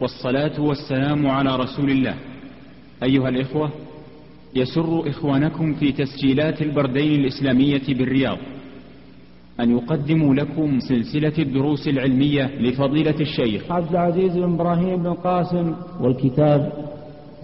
[0.00, 2.14] والصلاة والسلام على رسول الله.
[3.02, 3.70] أيها الإخوة
[4.54, 8.38] يسر إخوانكم في تسجيلات البردين الإسلامية بالرياض.
[9.60, 13.72] أن يقدموا لكم سلسلة الدروس العلمية لفضيلة الشيخ.
[13.72, 15.74] عبد العزيز بن إبراهيم بن قاسم.
[16.00, 16.72] والكتاب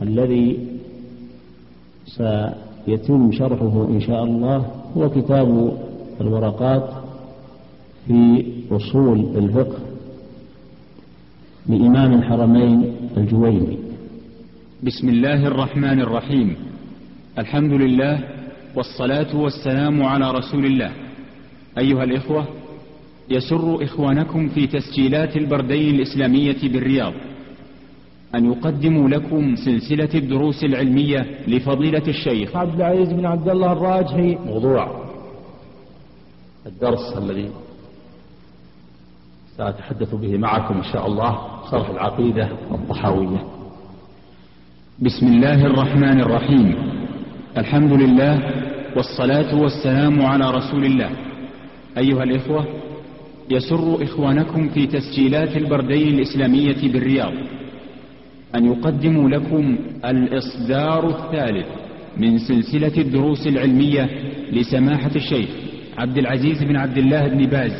[0.02, 0.77] الذي
[2.16, 4.56] سيتم شرحه إن شاء الله.
[4.96, 5.78] هو كتاب
[6.20, 6.90] الورقات
[8.06, 9.78] في أصول الفقه
[11.68, 13.78] لإمام الحرمين الجويني.
[14.82, 16.56] بسم الله الرحمن الرحيم.
[17.38, 18.20] الحمد لله
[18.76, 20.90] والصلاة والسلام على رسول الله.
[21.78, 22.44] أيها الإخوة
[23.30, 27.12] يسر إخوانكم في تسجيلات البردين الإسلامية بالرياض.
[28.34, 32.56] أن يقدموا لكم سلسلة الدروس العلمية لفضيلة الشيخ.
[32.56, 34.38] عبد العزيز بن عبد الله الراجحي.
[34.46, 35.08] موضوع
[36.66, 37.50] الدرس الذي
[39.56, 41.38] سأتحدث به معكم إن شاء الله
[41.70, 43.44] شرح العقيدة الطحاوية
[44.98, 46.74] بسم الله الرحمن الرحيم.
[47.58, 48.34] الحمد لله
[48.96, 51.10] والصلاة والسلام على رسول الله.
[51.98, 52.66] أيها الإخوة
[53.50, 57.32] يسر إخوانكم في تسجيلات البردين الإسلامية بالرياض.
[58.54, 61.66] أن يقدموا لكم الإصدار الثالث
[62.16, 64.08] من سلسلة الدروس العلمية
[64.52, 65.48] لسماحة الشيخ
[65.98, 67.72] عبد العزيز بن عبد الله بن باز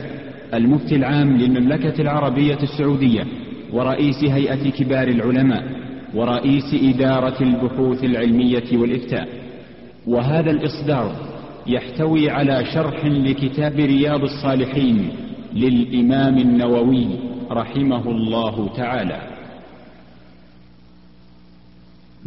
[0.55, 3.27] المفتي العام للمملكة العربية السعودية
[3.73, 5.65] ورئيس هيئة كبار العلماء
[6.15, 9.28] ورئيس إدارة البحوث العلمية والإفتاء.
[10.07, 11.12] وهذا الإصدار
[11.66, 15.09] يحتوي على شرح لكتاب رياض الصالحين
[15.55, 17.07] للإمام النووي
[17.51, 19.38] رحمه الله تعالى.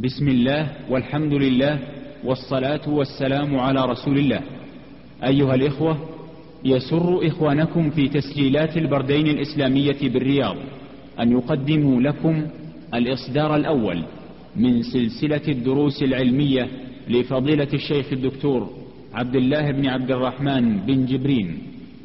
[0.03, 1.79] بسم الله والحمد لله
[2.23, 4.41] والصلاة والسلام على رسول الله.
[5.23, 5.97] أيها الإخوة
[6.65, 10.57] يسر إخوانكم في تسجيلات البردين الإسلامية بالرياض
[11.19, 12.47] أن يقدموا لكم
[12.93, 14.03] الإصدار الأول
[14.55, 16.67] من سلسلة الدروس العلمية
[17.09, 18.69] لفضيلة الشيخ الدكتور
[19.13, 21.57] عبد الله بن عبد الرحمن بن جبرين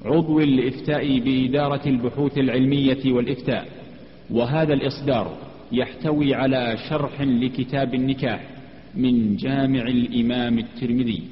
[0.05, 3.67] عضو الإفتاء بإدارة البحوث العلمية والإفتاء.
[4.31, 8.41] وهذا الإصدار يحتوي على شرح لكتاب النكاح
[8.97, 11.23] من جامع الإمام الترمذي.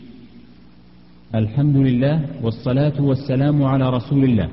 [1.35, 4.49] الحمد لله والصلاة والسلام على رسول الله.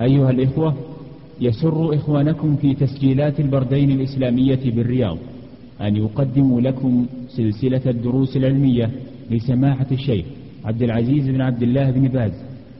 [0.00, 0.74] أيها الإخوة
[1.40, 5.18] يسر إخوانكم في تسجيلات البردين الإسلامية بالرياض
[5.80, 8.90] أن يقدموا لكم سلسلة الدروس العلمية
[9.30, 10.26] لسماحة الشيخ
[10.64, 12.32] عبد العزيز بن عبد الله بن باز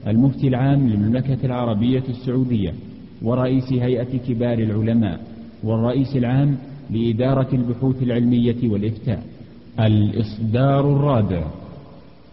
[0.07, 2.73] المفتي العام للمملكة العربية السعودية
[3.21, 5.36] ورئيس هيئة كبار العلماء.
[5.67, 6.57] والرئيس العام
[6.89, 9.23] لإدارة البحوث العلمية والإفتاء.
[9.79, 11.43] الإصدار الرابع.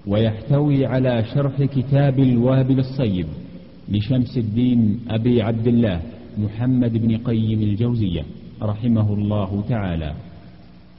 [0.06, 3.26] ويحتوي على شرح كتاب الوابل الصيب
[3.88, 6.00] لشمس الدين أبي عبد الله
[6.38, 8.24] محمد بن قيم الجوزية
[8.62, 10.14] رحمه الله تعالى.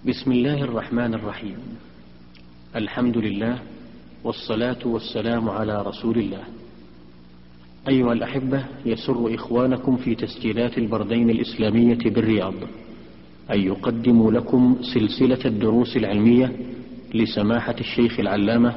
[0.07, 1.57] بسم الله الرحمن الرحيم.
[2.75, 3.55] الحمد لله
[4.23, 6.64] والصلاة والسلام على رسول الله.
[7.87, 12.53] أيها الأحبة يسر إخوانكم في تسجيلات البردين الإسلامية بالرياض
[13.51, 16.51] أن يقدموا لكم سلسلة الدروس العلمية
[17.13, 18.75] لسماحة الشيخ العلامة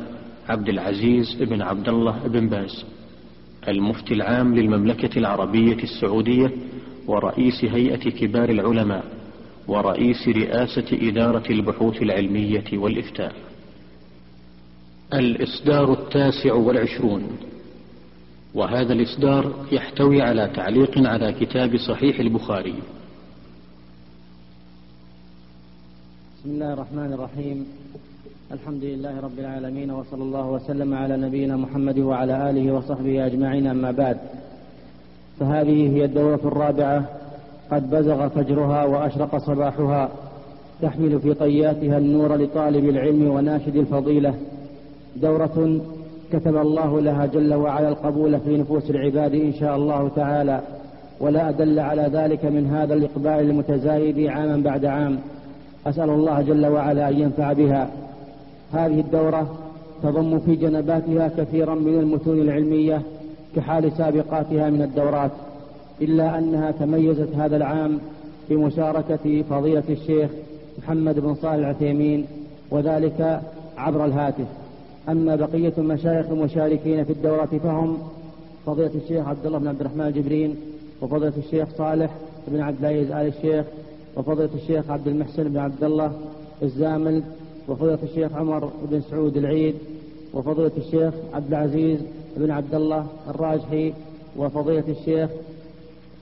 [0.49, 2.85] عبد العزيز بن عبد الله بن باز
[3.69, 6.51] المفتي العام للمملكة العربية السعودية
[7.07, 9.05] ورئيس هيئة كبار العلماء
[9.69, 13.33] ورئيس رئاسة إدارة البحوث العلمية والإفتاء.
[15.15, 17.23] الإصدار التاسع والعشرون.
[18.59, 22.75] وهذا الإصدار يحتوي على تعليق على كتاب صحيح البخاري.
[26.39, 27.67] بسم الله الرحمن الرحيم.
[28.53, 33.91] الحمد لله رب العالمين وصلى الله وسلم على نبينا محمد وعلى آله وصحبه أجمعين أما
[33.91, 34.19] بعد.
[35.41, 37.05] فهذه هي الدورة الرابعة.
[37.71, 40.11] قد بزغ فجرها وأشرق صباحها.
[40.83, 44.35] تحمل في طياتها النور لطالب العلم وناشد الفضيلة.
[45.17, 45.81] دورة
[46.33, 50.61] كتب الله لها جل وعلا القبول في نفوس العباد إن شاء الله تعالى
[51.21, 55.19] ولا أدل على ذلك من هذا الإقبال المتزايد عاما بعد عام.
[55.87, 57.91] أسأل الله جل وعلا أن ينفع بها.
[58.73, 59.59] هذه الدورة
[60.03, 63.03] تضم في جنباتها كثيرا من المتون العلمية
[63.57, 65.31] كحال سابقاتها من الدورات
[66.03, 67.99] إلا أنها تميزت هذا العام
[68.51, 70.31] بمشاركة فضيلة الشيخ
[70.79, 72.27] محمد بن صالح العثيمين
[72.71, 73.41] وذلك
[73.77, 74.47] عبر الهاتف.
[75.09, 77.99] أما بقية المشايخ المشاركين في الدورة فهم
[78.67, 80.57] فضيلة الشيخ عبد الله بن عبد الرحمن الجبرين
[81.03, 82.11] وفضيلة الشيخ صالح
[82.49, 83.67] بن عبد العزيز آل الشيخ
[84.17, 86.13] وفضيلة الشيخ عبد المحسن بن عبد الله
[86.63, 87.23] الزامل
[87.69, 89.75] وفضيلة الشيخ عمر بن سعود العيد
[90.35, 91.99] وفضيلة الشيخ عبد العزيز
[92.37, 93.93] بن عبد الله الراجحي
[94.37, 95.31] وفضيلة الشيخ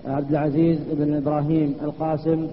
[0.05, 2.47] عبد العزيز بن إبراهيم القاسم